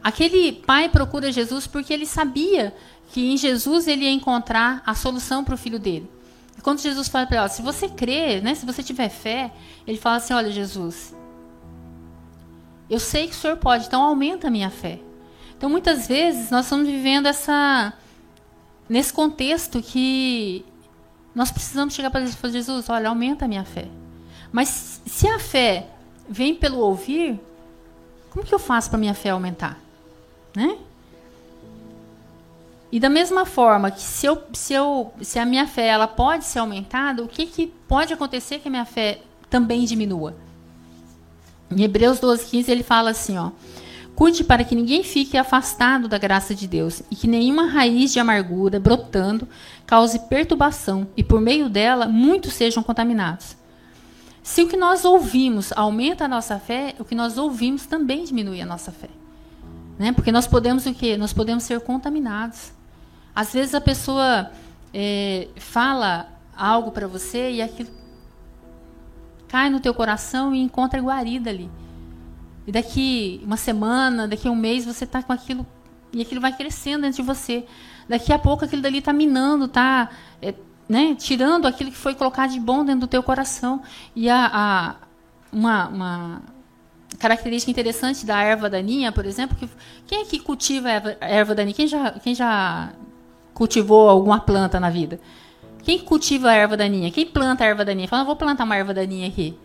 Aquele 0.04 0.52
pai 0.52 0.88
procura 0.88 1.32
Jesus 1.32 1.66
porque 1.66 1.92
ele 1.92 2.06
sabia 2.06 2.76
que 3.12 3.32
em 3.32 3.38
Jesus 3.38 3.88
ele 3.88 4.06
ia 4.06 4.12
encontrar 4.12 4.84
a 4.86 4.94
solução 4.94 5.44
para 5.44 5.56
o 5.56 5.58
filho 5.58 5.80
dele. 5.80 6.10
Quando 6.62 6.80
Jesus 6.80 7.08
fala 7.08 7.26
para 7.26 7.38
ela, 7.38 7.50
se 7.50 7.64
você 7.64 7.90
crer, 7.90 8.44
né, 8.44 8.54
se 8.54 8.68
você 8.68 8.84
tiver 8.84 9.10
fé, 9.10 9.52
ele 9.88 9.98
fala 9.98 10.18
assim: 10.18 10.34
olha, 10.34 10.52
Jesus, 10.52 11.16
eu 12.88 13.00
sei 13.00 13.28
que 13.28 13.34
o 13.34 13.38
Senhor 13.38 13.58
pode, 13.58 13.88
então 13.88 14.04
aumenta 14.04 14.48
a 14.48 14.52
minha 14.52 14.70
fé. 14.70 15.00
Então, 15.58 15.70
muitas 15.70 16.08
vezes, 16.08 16.52
nós 16.52 16.66
estamos 16.66 16.88
vivendo 16.88 17.26
essa 17.26 17.94
nesse 18.92 19.14
contexto 19.14 19.82
que 19.82 20.66
nós 21.34 21.50
precisamos 21.50 21.94
chegar 21.94 22.12
para 22.12 22.26
Jesus, 22.26 22.90
olha, 22.90 23.08
aumenta 23.08 23.46
a 23.46 23.48
minha 23.48 23.64
fé. 23.64 23.88
Mas 24.52 25.02
se 25.06 25.30
a 25.30 25.40
fé 25.40 25.88
vem 26.28 26.54
pelo 26.54 26.80
ouvir, 26.80 27.40
como 28.32 28.46
que 28.46 28.54
eu 28.54 28.60
faço 28.60 28.90
para 28.90 29.00
minha 29.00 29.14
fé 29.14 29.30
aumentar? 29.30 29.80
Né? 30.54 30.78
E 32.92 33.00
da 33.00 33.10
mesma 33.10 33.46
forma 33.46 33.90
que 33.92 34.02
se, 34.02 34.26
eu, 34.26 34.44
se, 34.52 34.74
eu, 34.74 35.14
se 35.22 35.40
a 35.40 35.46
minha 35.46 35.66
fé 35.66 35.88
ela 35.88 36.06
pode 36.06 36.44
ser 36.44 36.60
aumentada, 36.60 37.24
o 37.24 37.30
que, 37.30 37.46
que 37.46 37.68
pode 37.88 38.14
acontecer 38.14 38.60
que 38.60 38.68
a 38.68 38.72
minha 38.72 38.84
fé 38.84 39.22
também 39.50 39.86
diminua? 39.86 40.36
Em 41.72 41.82
Hebreus 41.82 42.20
12, 42.20 42.46
15, 42.46 42.70
ele 42.70 42.84
fala 42.84 43.12
assim, 43.12 43.38
ó. 43.38 43.52
Cuide 44.22 44.44
para 44.44 44.64
que 44.64 44.76
ninguém 44.76 45.04
fique 45.04 45.36
afastado 45.36 46.08
da 46.08 46.20
graça 46.20 46.54
de 46.54 46.68
Deus 46.68 47.02
e 47.10 47.16
que 47.16 47.28
nenhuma 47.28 47.66
raiz 47.66 48.14
de 48.14 48.20
amargura 48.20 48.80
brotando 48.80 49.48
cause 49.88 50.20
perturbação 50.20 51.08
e 51.18 51.24
por 51.24 51.42
meio 51.42 51.68
dela 51.68 52.08
muitos 52.08 52.54
sejam 52.54 52.84
contaminados. 52.84 53.58
Se 54.44 54.62
o 54.62 54.68
que 54.68 54.78
nós 54.78 55.06
ouvimos 55.06 55.74
aumenta 55.76 56.26
a 56.26 56.28
nossa 56.28 56.60
fé, 56.60 56.94
o 57.00 57.04
que 57.04 57.16
nós 57.16 57.40
ouvimos 57.40 57.88
também 57.88 58.24
diminui 58.24 58.62
a 58.62 58.66
nossa 58.68 58.92
fé. 58.92 59.10
Né? 59.98 60.12
Porque 60.12 60.32
nós 60.32 60.46
podemos 60.46 60.86
o 60.86 60.94
quê? 60.94 61.18
Nós 61.18 61.34
podemos 61.34 61.64
ser 61.64 61.80
contaminados. 61.80 62.72
Às 63.36 63.54
vezes 63.54 63.74
a 63.74 63.82
pessoa 63.82 64.52
é, 64.94 65.48
fala 65.56 66.30
algo 66.56 66.92
para 66.92 67.08
você 67.08 67.54
e 67.54 67.60
aquilo 67.60 67.90
cai 69.48 69.72
no 69.72 69.80
teu 69.80 69.96
coração 69.96 70.54
e 70.54 70.62
encontra 70.62 71.02
guarida 71.02 71.50
ali. 71.50 71.72
E 72.66 72.72
daqui 72.72 73.42
uma 73.44 73.58
semana, 73.58 74.28
daqui 74.28 74.48
um 74.48 74.56
mês, 74.56 74.86
você 74.86 75.04
está 75.04 75.22
com 75.24 75.34
aquilo 75.34 75.66
e 76.14 76.22
aquilo 76.22 76.42
vai 76.42 76.56
crescendo 76.56 77.04
dentro 77.04 77.18
de 77.18 77.24
você. 77.24 77.66
Daqui 78.08 78.34
a 78.34 78.40
pouco 78.40 78.66
aquilo 78.66 78.82
dali 78.82 78.98
está 78.98 79.14
minando, 79.14 79.66
está 79.66 80.10
é, 80.42 80.54
né, 80.88 81.16
tirando 81.16 81.66
aquilo 81.66 81.90
que 81.90 81.98
foi 81.98 82.14
colocado 82.14 82.52
de 82.52 82.60
bom 82.60 82.84
dentro 82.84 83.02
do 83.02 83.08
teu 83.08 83.24
coração. 83.24 83.82
E 84.16 84.30
a, 84.30 84.50
a 84.54 84.96
uma, 85.52 85.88
uma 85.88 86.42
característica 87.18 87.72
interessante 87.72 88.26
da 88.26 88.42
erva 88.42 88.70
daninha, 88.70 89.12
por 89.12 89.26
exemplo, 89.26 89.56
que 89.56 89.70
quem 90.06 90.22
é 90.22 90.26
que 90.26 90.40
cultiva 90.40 90.90
a 90.90 90.92
erva, 90.92 91.18
erva 91.22 91.56
daninha? 91.56 91.76
Quem 91.76 91.88
já, 91.88 92.12
quem 92.12 92.36
já 92.36 92.92
cultivou 93.54 94.10
alguma 94.10 94.40
planta 94.40 94.80
na 94.80 94.90
vida. 94.90 95.20
Quem 95.84 96.00
cultiva 96.00 96.50
a 96.50 96.54
erva 96.54 96.78
daninha? 96.78 97.12
Quem 97.12 97.26
planta 97.26 97.64
a 97.64 97.68
erva 97.68 97.86
daninha? 97.86 98.08
Fala, 98.08 98.24
vou 98.24 98.36
plantar 98.36 98.64
uma 98.64 98.76
erva 98.76 98.94
daninha 98.94 99.28
aqui. 99.28 99.58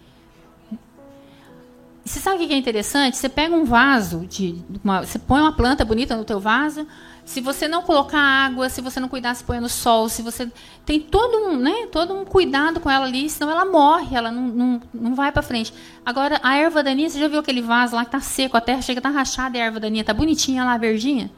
Você 2.06 2.20
sabe 2.20 2.44
o 2.44 2.46
que 2.46 2.54
é 2.54 2.56
interessante? 2.56 3.16
Você 3.16 3.28
pega 3.28 3.52
um 3.52 3.64
vaso, 3.64 4.24
de 4.26 4.62
uma, 4.84 5.04
você 5.04 5.18
põe 5.18 5.40
uma 5.40 5.50
planta 5.52 5.84
bonita 5.84 6.16
no 6.16 6.24
teu 6.24 6.38
vaso. 6.38 6.86
Se 7.24 7.40
você 7.40 7.66
não 7.66 7.82
colocar 7.82 8.20
água, 8.20 8.68
se 8.68 8.80
você 8.80 9.00
não 9.00 9.08
cuidar, 9.08 9.34
se 9.34 9.42
põe 9.42 9.58
no 9.58 9.68
sol, 9.68 10.08
se 10.08 10.22
você 10.22 10.48
tem 10.84 11.00
todo 11.00 11.36
um, 11.36 11.56
né, 11.56 11.88
todo 11.90 12.14
um 12.14 12.24
cuidado 12.24 12.78
com 12.78 12.88
ela 12.88 13.06
ali, 13.06 13.28
senão 13.28 13.50
ela 13.50 13.64
morre, 13.64 14.14
ela 14.14 14.30
não, 14.30 14.42
não, 14.42 14.82
não 14.94 15.14
vai 15.16 15.32
para 15.32 15.42
frente. 15.42 15.74
Agora 16.04 16.38
a 16.44 16.56
erva 16.56 16.80
daninha, 16.80 17.10
você 17.10 17.18
já 17.18 17.26
viu 17.26 17.40
aquele 17.40 17.60
vaso 17.60 17.96
lá 17.96 18.04
que 18.04 18.12
tá 18.12 18.20
seco, 18.20 18.56
a 18.56 18.60
terra 18.60 18.80
chega 18.82 19.00
tá 19.00 19.08
rachada 19.08 19.58
e 19.58 19.60
a 19.60 19.64
erva 19.64 19.80
daninha 19.80 20.04
tá 20.04 20.14
bonitinha 20.14 20.64
lá, 20.64 20.78
verdinha? 20.78 21.28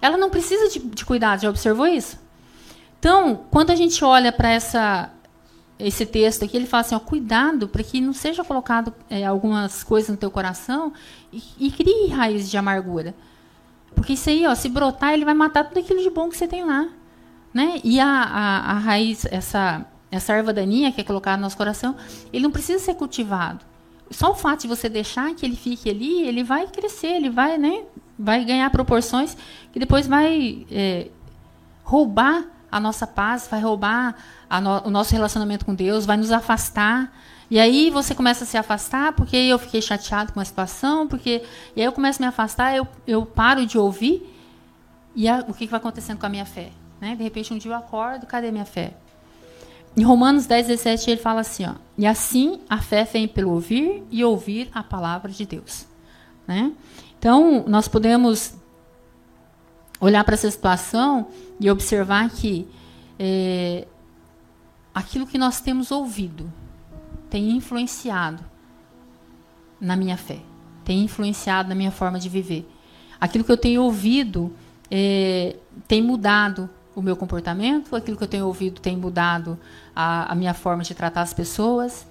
ela 0.00 0.16
não 0.16 0.30
precisa 0.30 0.70
de, 0.70 0.78
de 0.78 1.04
cuidado, 1.04 1.42
já 1.42 1.50
observou 1.50 1.86
isso? 1.86 2.18
Então, 2.98 3.44
quando 3.50 3.70
a 3.70 3.76
gente 3.76 4.02
olha 4.02 4.32
para 4.32 4.50
essa 4.50 5.10
esse 5.80 6.06
texto 6.06 6.44
aqui, 6.44 6.56
ele 6.56 6.66
fala 6.66 6.82
assim, 6.82 6.94
ó, 6.94 7.00
cuidado 7.00 7.68
para 7.68 7.82
que 7.82 8.00
não 8.00 8.12
seja 8.12 8.44
colocado 8.44 8.92
é, 9.08 9.24
algumas 9.24 9.82
coisas 9.82 10.10
no 10.10 10.16
teu 10.16 10.30
coração 10.30 10.92
e, 11.32 11.42
e 11.58 11.70
crie 11.70 12.08
raízes 12.08 12.50
de 12.50 12.56
amargura. 12.56 13.14
Porque 13.94 14.12
isso 14.12 14.30
aí, 14.30 14.46
ó, 14.46 14.54
se 14.54 14.68
brotar, 14.68 15.12
ele 15.12 15.24
vai 15.24 15.34
matar 15.34 15.64
tudo 15.64 15.80
aquilo 15.80 16.02
de 16.02 16.10
bom 16.10 16.28
que 16.28 16.36
você 16.36 16.46
tem 16.46 16.64
lá. 16.64 16.88
Né? 17.52 17.80
E 17.82 17.98
a, 17.98 18.06
a, 18.06 18.70
a 18.72 18.78
raiz, 18.78 19.24
essa, 19.26 19.84
essa 20.10 20.32
erva 20.32 20.52
daninha 20.52 20.92
que 20.92 21.00
é 21.00 21.04
colocada 21.04 21.36
no 21.36 21.42
nosso 21.42 21.56
coração, 21.56 21.96
ele 22.32 22.42
não 22.44 22.50
precisa 22.50 22.78
ser 22.78 22.94
cultivado. 22.94 23.64
Só 24.10 24.32
o 24.32 24.34
fato 24.34 24.62
de 24.62 24.68
você 24.68 24.88
deixar 24.88 25.34
que 25.34 25.46
ele 25.46 25.56
fique 25.56 25.88
ali, 25.88 26.22
ele 26.22 26.42
vai 26.42 26.66
crescer, 26.66 27.08
ele 27.08 27.30
vai, 27.30 27.58
né, 27.58 27.84
vai 28.18 28.44
ganhar 28.44 28.68
proporções 28.70 29.36
que 29.72 29.78
depois 29.78 30.06
vai 30.06 30.66
é, 30.70 31.08
roubar 31.84 32.44
a 32.70 32.78
nossa 32.80 33.06
paz, 33.06 33.48
vai 33.50 33.60
roubar 33.60 34.14
no, 34.62 34.88
o 34.88 34.90
nosso 34.90 35.12
relacionamento 35.12 35.64
com 35.64 35.74
Deus, 35.74 36.06
vai 36.06 36.16
nos 36.16 36.30
afastar. 36.30 37.12
E 37.50 37.58
aí 37.58 37.90
você 37.90 38.14
começa 38.14 38.44
a 38.44 38.46
se 38.46 38.56
afastar 38.56 39.12
porque 39.12 39.36
eu 39.36 39.58
fiquei 39.58 39.82
chateado 39.82 40.32
com 40.32 40.40
a 40.40 40.44
situação, 40.44 41.08
porque 41.08 41.42
e 41.74 41.80
aí 41.80 41.86
eu 41.86 41.92
começo 41.92 42.22
a 42.22 42.26
me 42.26 42.28
afastar, 42.28 42.76
eu, 42.76 42.86
eu 43.06 43.26
paro 43.26 43.66
de 43.66 43.76
ouvir 43.76 44.22
e 45.16 45.28
a, 45.28 45.40
o 45.40 45.52
que, 45.52 45.66
que 45.66 45.70
vai 45.70 45.80
acontecendo 45.80 46.18
com 46.18 46.26
a 46.26 46.28
minha 46.28 46.46
fé? 46.46 46.70
Né? 47.00 47.16
De 47.16 47.22
repente 47.22 47.52
um 47.52 47.58
dia 47.58 47.72
eu 47.72 47.76
acordo, 47.76 48.24
cadê 48.26 48.48
a 48.48 48.52
minha 48.52 48.64
fé? 48.64 48.94
Em 49.96 50.04
Romanos 50.04 50.46
10, 50.46 50.68
17 50.68 51.10
ele 51.10 51.20
fala 51.20 51.40
assim, 51.40 51.66
ó, 51.66 51.74
e 51.98 52.06
assim 52.06 52.60
a 52.68 52.78
fé 52.78 53.02
vem 53.02 53.26
pelo 53.26 53.50
ouvir 53.50 54.04
e 54.12 54.24
ouvir 54.24 54.70
a 54.72 54.84
palavra 54.84 55.32
de 55.32 55.44
Deus. 55.44 55.86
Né? 56.46 56.72
Então 57.18 57.64
nós 57.66 57.88
podemos 57.88 58.54
olhar 60.00 60.24
para 60.24 60.34
essa 60.34 60.50
situação 60.50 61.28
e 61.60 61.70
observar 61.70 62.30
que 62.30 62.66
é, 63.18 63.86
aquilo 64.94 65.26
que 65.26 65.36
nós 65.36 65.60
temos 65.60 65.90
ouvido 65.90 66.50
tem 67.28 67.50
influenciado 67.50 68.42
na 69.80 69.94
minha 69.96 70.16
fé, 70.16 70.40
tem 70.84 71.04
influenciado 71.04 71.68
na 71.68 71.74
minha 71.74 71.90
forma 71.90 72.18
de 72.18 72.28
viver. 72.28 72.68
Aquilo 73.20 73.44
que 73.44 73.52
eu 73.52 73.56
tenho 73.56 73.82
ouvido 73.82 74.52
é, 74.90 75.56
tem 75.86 76.02
mudado 76.02 76.68
o 76.94 77.02
meu 77.02 77.16
comportamento, 77.16 77.94
aquilo 77.94 78.16
que 78.16 78.24
eu 78.24 78.28
tenho 78.28 78.46
ouvido 78.46 78.80
tem 78.80 78.96
mudado 78.96 79.58
a, 79.94 80.32
a 80.32 80.34
minha 80.34 80.54
forma 80.54 80.82
de 80.82 80.94
tratar 80.94 81.22
as 81.22 81.32
pessoas. 81.32 82.06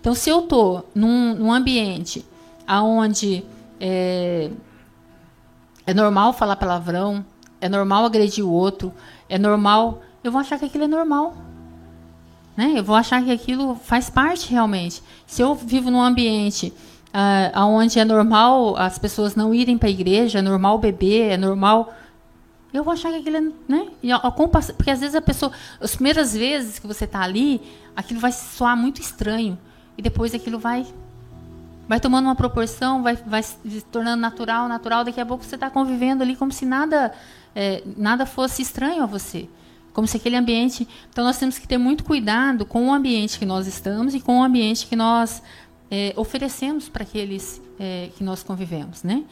Então, 0.00 0.14
se 0.14 0.30
eu 0.30 0.40
estou 0.40 0.88
num, 0.94 1.34
num, 1.34 1.52
ambiente 1.52 2.24
onde 2.68 3.44
é, 3.78 4.50
é 5.86 5.92
normal 5.92 6.32
falar 6.32 6.56
palavrão, 6.56 7.24
é 7.60 7.68
normal 7.68 8.04
agredir 8.04 8.44
o 8.44 8.50
outro, 8.50 8.92
é 9.28 9.38
normal, 9.38 10.02
eu 10.22 10.32
vou 10.32 10.40
achar 10.40 10.58
que 10.58 10.64
aquilo 10.64 10.84
é 10.84 10.88
normal. 10.88 11.34
Né? 12.56 12.74
Eu 12.76 12.84
vou 12.84 12.96
achar 12.96 13.22
que 13.22 13.30
aquilo 13.30 13.74
faz 13.76 14.10
parte 14.10 14.50
realmente. 14.50 15.02
Se 15.26 15.40
eu 15.42 15.54
vivo 15.54 15.90
num 15.90 16.02
ambiente 16.02 16.72
uh, 17.14 17.60
onde 17.60 17.98
é 17.98 18.04
normal 18.04 18.76
as 18.76 18.98
pessoas 18.98 19.34
não 19.34 19.54
irem 19.54 19.78
para 19.78 19.88
a 19.88 19.90
igreja, 19.90 20.40
é 20.40 20.42
normal 20.42 20.78
beber, 20.78 21.30
é 21.30 21.36
normal. 21.36 21.94
Eu 22.72 22.84
vou 22.84 22.92
achar 22.92 23.10
que 23.10 23.18
aquilo 23.18 23.36
é. 23.36 23.40
Né? 23.68 23.88
Porque 24.76 24.90
às 24.90 25.00
vezes 25.00 25.14
a 25.14 25.22
pessoa. 25.22 25.52
As 25.80 25.94
primeiras 25.94 26.34
vezes 26.34 26.78
que 26.78 26.86
você 26.86 27.04
está 27.04 27.22
ali, 27.22 27.60
aquilo 27.96 28.20
vai 28.20 28.32
soar 28.32 28.76
muito 28.76 29.00
estranho. 29.00 29.58
E 29.96 30.02
depois 30.02 30.34
aquilo 30.34 30.58
vai. 30.58 30.86
Vai 31.90 31.98
tomando 31.98 32.26
uma 32.26 32.36
proporção, 32.36 33.02
vai, 33.02 33.16
vai 33.16 33.42
se 33.42 33.58
tornando 33.90 34.20
natural, 34.22 34.68
natural. 34.68 35.02
Daqui 35.02 35.20
a 35.20 35.26
pouco 35.26 35.44
você 35.44 35.56
está 35.56 35.68
convivendo 35.68 36.22
ali 36.22 36.36
como 36.36 36.52
se 36.52 36.64
nada, 36.64 37.12
é, 37.52 37.82
nada 37.96 38.24
fosse 38.24 38.62
estranho 38.62 39.02
a 39.02 39.06
você 39.06 39.48
como 39.92 40.06
se 40.06 40.16
aquele 40.16 40.36
ambiente. 40.36 40.86
Então, 41.10 41.24
nós 41.24 41.36
temos 41.36 41.58
que 41.58 41.66
ter 41.66 41.78
muito 41.78 42.04
cuidado 42.04 42.64
com 42.64 42.86
o 42.86 42.92
ambiente 42.92 43.40
que 43.40 43.44
nós 43.44 43.66
estamos 43.66 44.14
e 44.14 44.20
com 44.20 44.38
o 44.38 44.42
ambiente 44.44 44.86
que 44.86 44.94
nós 44.94 45.42
é, 45.90 46.14
oferecemos 46.16 46.88
para 46.88 47.02
aqueles 47.02 47.60
é, 47.76 48.08
que 48.16 48.22
nós 48.22 48.44
convivemos, 48.44 49.02
né? 49.02 49.24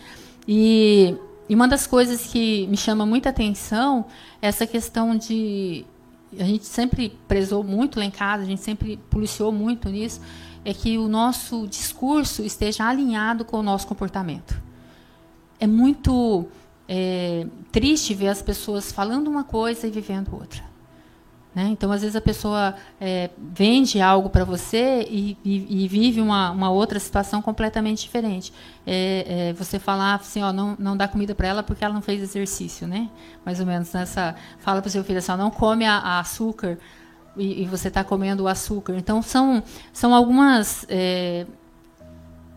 E, 0.48 1.14
e, 1.48 1.54
uma 1.54 1.68
das 1.68 1.86
coisas 1.86 2.26
que 2.26 2.66
me 2.66 2.76
chama 2.76 3.06
muita 3.06 3.28
atenção 3.28 4.04
é 4.42 4.48
essa 4.48 4.66
questão 4.66 5.16
de 5.16 5.86
a 6.36 6.42
gente 6.42 6.66
sempre 6.66 7.16
prezou 7.28 7.62
muito 7.62 8.00
lá 8.00 8.04
em 8.04 8.10
casa, 8.10 8.42
a 8.42 8.46
gente 8.46 8.62
sempre 8.62 8.98
policiou 9.08 9.52
muito 9.52 9.88
nisso, 9.88 10.20
é 10.68 10.74
que 10.74 10.98
o 10.98 11.08
nosso 11.08 11.66
discurso 11.66 12.42
esteja 12.42 12.86
alinhado 12.86 13.42
com 13.42 13.56
o 13.56 13.62
nosso 13.62 13.86
comportamento. 13.86 14.60
É 15.58 15.66
muito 15.66 16.46
é, 16.86 17.46
triste 17.72 18.12
ver 18.12 18.28
as 18.28 18.42
pessoas 18.42 18.92
falando 18.92 19.28
uma 19.28 19.44
coisa 19.44 19.86
e 19.86 19.90
vivendo 19.90 20.30
outra. 20.34 20.62
Né? 21.54 21.68
Então, 21.70 21.90
às 21.90 22.02
vezes, 22.02 22.14
a 22.14 22.20
pessoa 22.20 22.74
é, 23.00 23.30
vende 23.38 23.98
algo 23.98 24.28
para 24.28 24.44
você 24.44 25.08
e, 25.08 25.38
e, 25.42 25.84
e, 25.84 25.88
vive 25.88 26.20
uma, 26.20 26.50
uma 26.50 26.70
outra 26.70 27.00
situação 27.00 27.40
completamente 27.40 28.02
diferente. 28.02 28.52
É, 28.86 29.48
é 29.48 29.52
você 29.54 29.78
falar 29.78 30.16
assim, 30.16 30.42
ó, 30.42 30.52
não, 30.52 30.76
não 30.78 30.98
dá 30.98 31.08
comida 31.08 31.34
para 31.34 31.48
ela 31.48 31.62
porque 31.62 31.82
ela 31.82 31.94
não 31.94 32.02
fez 32.02 32.20
exercício, 32.20 32.86
né? 32.86 33.08
Mais 33.42 33.58
ou 33.58 33.64
menos 33.64 33.90
nessa. 33.94 34.36
Fala 34.58 34.82
para 34.82 34.88
o 34.88 34.92
seu 34.92 35.02
filho 35.02 35.18
assim, 35.18 35.32
ó, 35.32 35.36
não 35.38 35.50
come 35.50 35.86
a, 35.86 35.94
a 35.94 36.20
açúcar 36.20 36.78
e, 37.36 37.62
e 37.62 37.66
você 37.66 37.88
está 37.88 38.02
comendo 38.02 38.44
o 38.44 38.48
açúcar. 38.48 38.96
Então, 38.96 39.22
são, 39.22 39.62
são 39.92 40.14
algumas 40.14 40.84
é, 40.88 41.46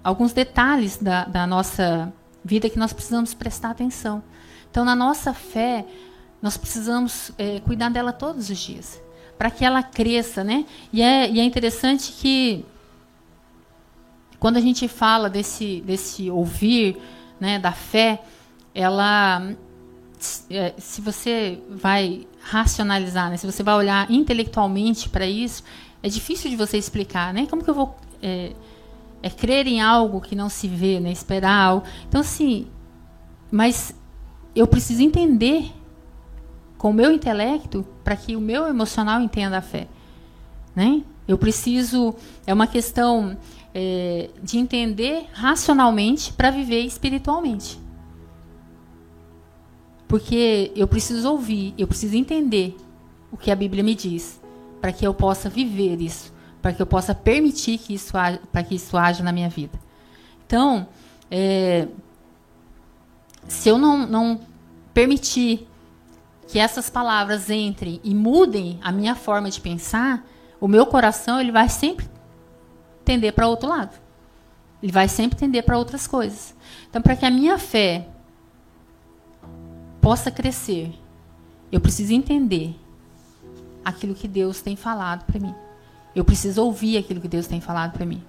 alguns 0.04 0.34
detalhes 0.34 0.98
da, 0.98 1.26
da 1.26 1.46
nossa 1.46 2.12
vida 2.44 2.70
que 2.70 2.80
nós 2.80 2.94
precisamos 2.94 3.34
prestar 3.34 3.72
atenção. 3.72 4.24
Então, 4.70 4.84
na 4.84 4.96
nossa 4.96 5.34
fé, 5.34 5.86
nós 6.42 6.58
precisamos 6.58 7.32
é, 7.38 7.60
cuidar 7.60 7.90
dela 7.90 8.12
todos 8.12 8.50
os 8.50 8.58
dias, 8.58 9.02
para 9.38 9.52
que 9.52 9.64
ela 9.64 9.84
cresça, 9.84 10.44
né? 10.44 10.66
E 10.92 11.02
é, 11.02 11.30
e 11.30 11.40
é 11.40 11.44
interessante 11.44 12.12
que 12.14 12.66
quando 14.40 14.58
a 14.58 14.62
gente 14.62 14.88
fala 14.88 15.30
desse, 15.30 15.82
desse 15.82 16.32
ouvir, 16.32 17.00
né, 17.40 17.60
da 17.60 17.72
fé, 17.72 18.24
ela, 18.74 19.54
é, 20.50 20.74
se 20.80 21.00
você 21.00 21.62
vai 21.70 22.28
racionalizar, 22.44 23.30
né, 23.30 23.38
se 23.38 23.46
você 23.46 23.64
vai 23.64 23.76
olhar 23.76 24.10
intelectualmente 24.10 25.08
para 25.10 25.26
isso, 25.26 25.64
é 26.04 26.10
difícil 26.10 26.50
de 26.50 26.56
você 26.56 26.78
explicar, 26.78 27.34
né? 27.34 27.46
Como 27.48 27.64
que 27.64 27.70
eu 27.70 27.76
vou 27.76 27.96
é, 28.22 28.54
é 29.22 29.30
crer 29.30 29.68
em 29.68 29.82
algo 29.82 30.20
que 30.20 30.36
não 30.36 30.50
se 30.50 30.68
vê, 30.68 31.00
né? 31.00 31.12
Esperar 31.12 31.54
algo. 31.54 31.86
Então, 32.08 32.22
assim, 32.22 32.68
mas 33.52 33.94
eu 34.56 34.66
preciso 34.66 35.02
entender 35.02 35.72
com 36.78 36.90
o 36.90 36.94
meu 36.94 37.12
intelecto 37.12 37.86
para 38.04 38.16
que 38.16 38.36
o 38.36 38.42
meu 38.42 38.68
emocional 38.68 39.22
entenda 39.22 39.58
a 39.58 39.62
fé, 39.62 39.88
né? 40.76 41.04
Eu 41.28 41.38
preciso 41.38 42.16
é 42.48 42.54
uma 42.54 42.66
questão 42.66 43.38
é, 43.74 44.30
de 44.42 44.58
entender 44.58 45.28
racionalmente 45.34 46.34
para 46.34 46.50
viver 46.50 46.82
espiritualmente, 46.82 47.80
porque 50.12 50.74
eu 50.76 50.90
preciso 50.90 51.32
ouvir, 51.32 51.74
eu 51.78 51.88
preciso 51.88 52.18
entender 52.18 52.76
o 53.32 53.38
que 53.38 53.50
a 53.50 53.56
Bíblia 53.56 53.82
me 53.82 53.96
diz 53.96 54.42
para 54.82 54.92
que 54.92 55.08
eu 55.08 55.14
possa 55.14 55.50
viver 55.50 56.02
isso 56.02 56.34
para 56.62 56.74
que 56.74 56.82
eu 56.82 56.86
possa 56.86 57.16
permitir 57.16 57.78
que 57.78 57.94
isso 57.94 58.12
para 58.52 58.62
que 58.62 58.76
isso 58.76 58.98
haja 58.98 59.24
na 59.24 59.32
minha 59.32 59.48
vida. 59.48 59.80
Então, 60.46 60.86
é, 61.32 61.88
se 63.48 63.70
eu 63.70 63.78
não, 63.78 64.06
não 64.06 64.42
permitir 64.94 65.66
que 66.46 66.60
essas 66.60 66.90
palavras 66.90 67.50
entrem 67.50 68.02
e 68.04 68.14
mudem 68.14 68.78
a 68.84 68.92
minha 68.92 69.16
forma 69.16 69.50
de 69.50 69.62
pensar, 69.62 70.28
o 70.60 70.68
meu 70.68 70.86
coração 70.86 71.40
ele 71.40 71.54
vai 71.54 71.70
sempre 71.70 72.06
tender 73.04 73.34
para 73.34 73.48
outro 73.48 73.70
lado. 73.70 73.98
Ele 74.84 74.92
vai 74.92 75.08
sempre 75.08 75.40
tender 75.40 75.64
para 75.64 75.78
outras 75.78 76.06
coisas. 76.06 76.54
Então, 76.90 77.02
para 77.02 77.16
que 77.16 77.26
a 77.26 77.32
minha 77.32 77.58
fé 77.58 78.11
possa 80.02 80.32
crescer, 80.32 80.94
eu 81.72 81.80
preciso 81.80 82.12
entender 82.14 82.76
aquilo 83.86 84.14
que 84.14 84.28
Deus 84.28 84.62
tem 84.62 84.76
falado 84.76 85.26
para 85.26 85.40
mim. 85.40 85.54
Eu 86.16 86.26
preciso 86.26 86.64
ouvir 86.64 86.98
aquilo 86.98 87.22
que 87.22 87.28
Deus 87.28 87.48
tem 87.48 87.62
falado 87.62 87.94
para 87.94 88.06
mim. 88.06 88.22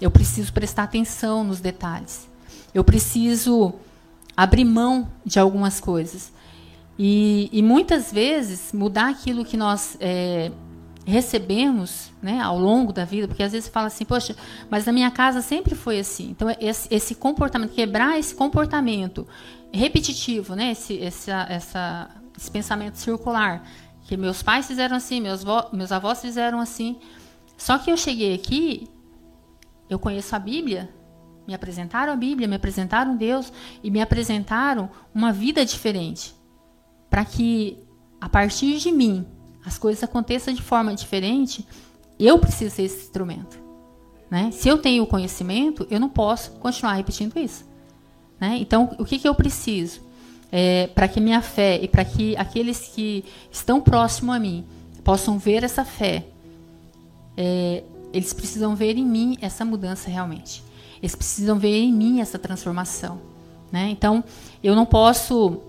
Eu 0.00 0.10
preciso 0.10 0.52
prestar 0.52 0.84
atenção 0.84 1.44
nos 1.44 1.60
detalhes. 1.60 2.28
Eu 2.72 2.82
preciso 2.82 3.74
abrir 4.36 4.64
mão 4.64 5.08
de 5.24 5.38
algumas 5.38 5.78
coisas. 5.78 6.32
E, 6.98 7.50
e 7.52 7.62
muitas 7.62 8.12
vezes 8.12 8.72
mudar 8.72 9.10
aquilo 9.10 9.44
que 9.44 9.56
nós 9.56 9.96
é, 10.00 10.50
recebemos 11.04 12.12
né, 12.22 12.40
ao 12.40 12.58
longo 12.58 12.92
da 12.92 13.04
vida, 13.04 13.26
porque 13.26 13.42
às 13.42 13.52
vezes 13.52 13.66
você 13.66 13.72
fala 13.72 13.88
assim, 13.88 14.04
poxa, 14.04 14.36
mas 14.70 14.86
na 14.86 14.92
minha 14.92 15.10
casa 15.10 15.40
sempre 15.40 15.74
foi 15.74 15.98
assim. 15.98 16.30
Então, 16.30 16.48
esse, 16.60 16.92
esse 16.94 17.14
comportamento, 17.14 17.72
quebrar 17.72 18.18
esse 18.18 18.34
comportamento 18.34 19.26
repetitivo, 19.72 20.54
né, 20.54 20.72
esse, 20.72 21.00
essa, 21.00 22.10
esse 22.36 22.50
pensamento 22.50 22.96
circular, 22.96 23.64
que 24.02 24.16
meus 24.16 24.42
pais 24.42 24.66
fizeram 24.66 24.96
assim, 24.96 25.20
meus, 25.20 25.44
meus 25.72 25.90
avós 25.90 26.20
fizeram 26.20 26.60
assim. 26.60 26.98
Só 27.56 27.78
que 27.78 27.90
eu 27.90 27.96
cheguei 27.96 28.34
aqui, 28.34 28.88
eu 29.88 29.98
conheço 29.98 30.34
a 30.36 30.38
Bíblia, 30.38 30.92
me 31.46 31.54
apresentaram 31.54 32.12
a 32.12 32.16
Bíblia, 32.16 32.46
me 32.46 32.56
apresentaram 32.56 33.16
Deus 33.16 33.52
e 33.82 33.90
me 33.90 34.00
apresentaram 34.00 34.90
uma 35.14 35.32
vida 35.32 35.64
diferente. 35.64 36.34
Para 37.10 37.24
que, 37.24 37.78
a 38.20 38.28
partir 38.28 38.78
de 38.78 38.90
mim, 38.92 39.26
as 39.64 39.78
coisas 39.78 40.02
aconteçam 40.02 40.52
de 40.52 40.62
forma 40.62 40.94
diferente 40.94 41.66
Eu 42.18 42.38
preciso 42.38 42.74
ser 42.74 42.82
esse 42.82 43.02
instrumento. 43.04 43.58
Né? 44.30 44.50
Se 44.50 44.68
eu 44.68 44.78
tenho 44.78 45.04
o 45.04 45.06
conhecimento, 45.06 45.86
eu 45.90 46.00
não 46.00 46.08
posso 46.08 46.52
continuar 46.52 46.94
repetindo 46.94 47.36
isso. 47.38 47.64
Né? 48.40 48.56
Então, 48.60 48.94
o 48.98 49.04
que, 49.04 49.18
que 49.18 49.28
eu 49.28 49.34
preciso? 49.34 50.00
É, 50.50 50.86
para 50.88 51.08
que 51.08 51.20
minha 51.20 51.40
fé 51.40 51.78
e 51.82 51.88
para 51.88 52.04
que 52.04 52.36
aqueles 52.36 52.78
que 52.94 53.24
estão 53.50 53.80
próximos 53.80 54.34
a 54.34 54.38
mim 54.38 54.64
possam 55.04 55.38
ver 55.38 55.64
essa 55.64 55.84
fé, 55.84 56.26
é, 57.36 57.82
eles 58.12 58.32
precisam 58.32 58.74
ver 58.74 58.96
em 58.96 59.04
mim 59.04 59.36
essa 59.40 59.64
mudança 59.64 60.10
realmente. 60.10 60.62
Eles 61.02 61.14
precisam 61.14 61.58
ver 61.58 61.82
em 61.82 61.92
mim 61.92 62.20
essa 62.20 62.38
transformação. 62.38 63.20
Né? 63.70 63.88
Então, 63.90 64.22
eu 64.62 64.76
não 64.76 64.86
posso 64.86 65.60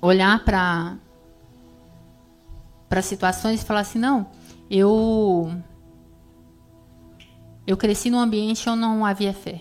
olhar 0.00 0.44
para 0.44 0.96
para 2.88 3.02
situações 3.02 3.62
e 3.62 3.64
falar 3.64 3.80
assim, 3.80 3.98
não, 3.98 4.30
eu 4.70 5.52
eu 7.66 7.76
cresci 7.76 8.08
num 8.10 8.18
ambiente 8.18 8.68
onde 8.68 8.80
não 8.80 9.04
havia 9.04 9.32
fé, 9.32 9.60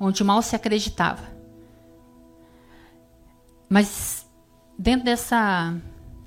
onde 0.00 0.24
mal 0.24 0.42
se 0.42 0.56
acreditava. 0.56 1.22
Mas 3.68 4.26
dentro 4.78 5.04
dessa, 5.04 5.74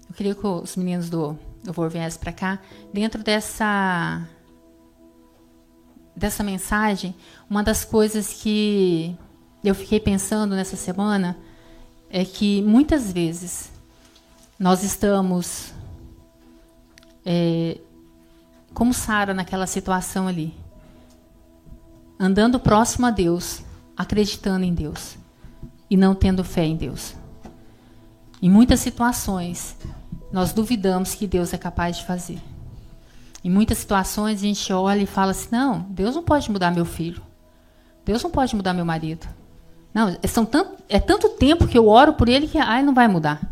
eu 0.07 0.15
queria 0.15 0.33
que 0.33 0.47
os 0.47 0.75
meninos 0.75 1.09
do 1.09 1.37
do 1.63 1.73
Vor 1.73 1.89
viessem 1.89 2.19
para 2.19 2.31
cá, 2.31 2.59
dentro 2.93 3.23
dessa 3.23 4.27
dessa 6.15 6.43
mensagem, 6.43 7.15
uma 7.49 7.63
das 7.63 7.85
coisas 7.85 8.33
que 8.33 9.15
eu 9.63 9.73
fiquei 9.73 9.99
pensando 9.99 10.55
nessa 10.55 10.75
semana 10.75 11.37
é 12.09 12.25
que 12.25 12.61
muitas 12.61 13.11
vezes 13.11 13.71
nós 14.57 14.83
estamos 14.83 15.73
é, 17.25 17.79
como 18.73 18.93
Sara 18.93 19.33
naquela 19.33 19.67
situação 19.67 20.27
ali, 20.27 20.53
andando 22.19 22.59
próximo 22.59 23.05
a 23.05 23.11
Deus, 23.11 23.63
acreditando 23.95 24.65
em 24.65 24.73
Deus 24.73 25.17
e 25.89 25.97
não 25.97 26.13
tendo 26.13 26.43
fé 26.43 26.65
em 26.65 26.75
Deus. 26.75 27.15
Em 28.41 28.49
muitas 28.49 28.79
situações, 28.79 29.75
nós 30.31 30.53
duvidamos 30.53 31.15
que 31.15 31.27
Deus 31.27 31.53
é 31.53 31.57
capaz 31.57 31.97
de 31.97 32.05
fazer. 32.05 32.39
Em 33.43 33.49
muitas 33.49 33.77
situações 33.77 34.39
a 34.39 34.45
gente 34.45 34.71
olha 34.71 35.01
e 35.01 35.05
fala 35.05 35.31
assim: 35.31 35.49
não, 35.51 35.81
Deus 35.89 36.15
não 36.15 36.23
pode 36.23 36.51
mudar 36.51 36.71
meu 36.71 36.85
filho. 36.85 37.21
Deus 38.05 38.23
não 38.23 38.29
pode 38.29 38.55
mudar 38.55 38.73
meu 38.73 38.85
marido. 38.85 39.27
Não, 39.93 40.15
são 40.27 40.45
tanto, 40.45 40.83
é 40.87 40.99
tanto 40.99 41.29
tempo 41.29 41.67
que 41.67 41.77
eu 41.77 41.87
oro 41.87 42.13
por 42.13 42.29
ele 42.29 42.47
que 42.47 42.57
ai, 42.57 42.83
não 42.83 42.93
vai 42.93 43.07
mudar. 43.07 43.48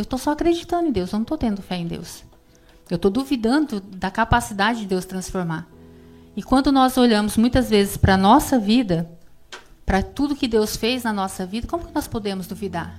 Eu 0.00 0.02
estou 0.02 0.18
só 0.18 0.30
acreditando 0.30 0.88
em 0.88 0.92
Deus, 0.92 1.12
eu 1.12 1.18
não 1.18 1.24
estou 1.24 1.36
tendo 1.36 1.60
fé 1.60 1.76
em 1.76 1.86
Deus. 1.86 2.24
Eu 2.88 2.96
estou 2.96 3.10
duvidando 3.10 3.80
da 3.80 4.10
capacidade 4.10 4.80
de 4.80 4.86
Deus 4.86 5.04
transformar. 5.04 5.68
E 6.34 6.42
quando 6.42 6.72
nós 6.72 6.96
olhamos 6.96 7.36
muitas 7.36 7.68
vezes 7.68 7.98
para 7.98 8.14
a 8.14 8.16
nossa 8.16 8.58
vida, 8.58 9.10
para 9.84 10.02
tudo 10.02 10.34
que 10.34 10.48
Deus 10.48 10.74
fez 10.74 11.02
na 11.02 11.12
nossa 11.12 11.44
vida, 11.44 11.66
como 11.66 11.84
que 11.84 11.94
nós 11.94 12.08
podemos 12.08 12.46
duvidar? 12.46 12.98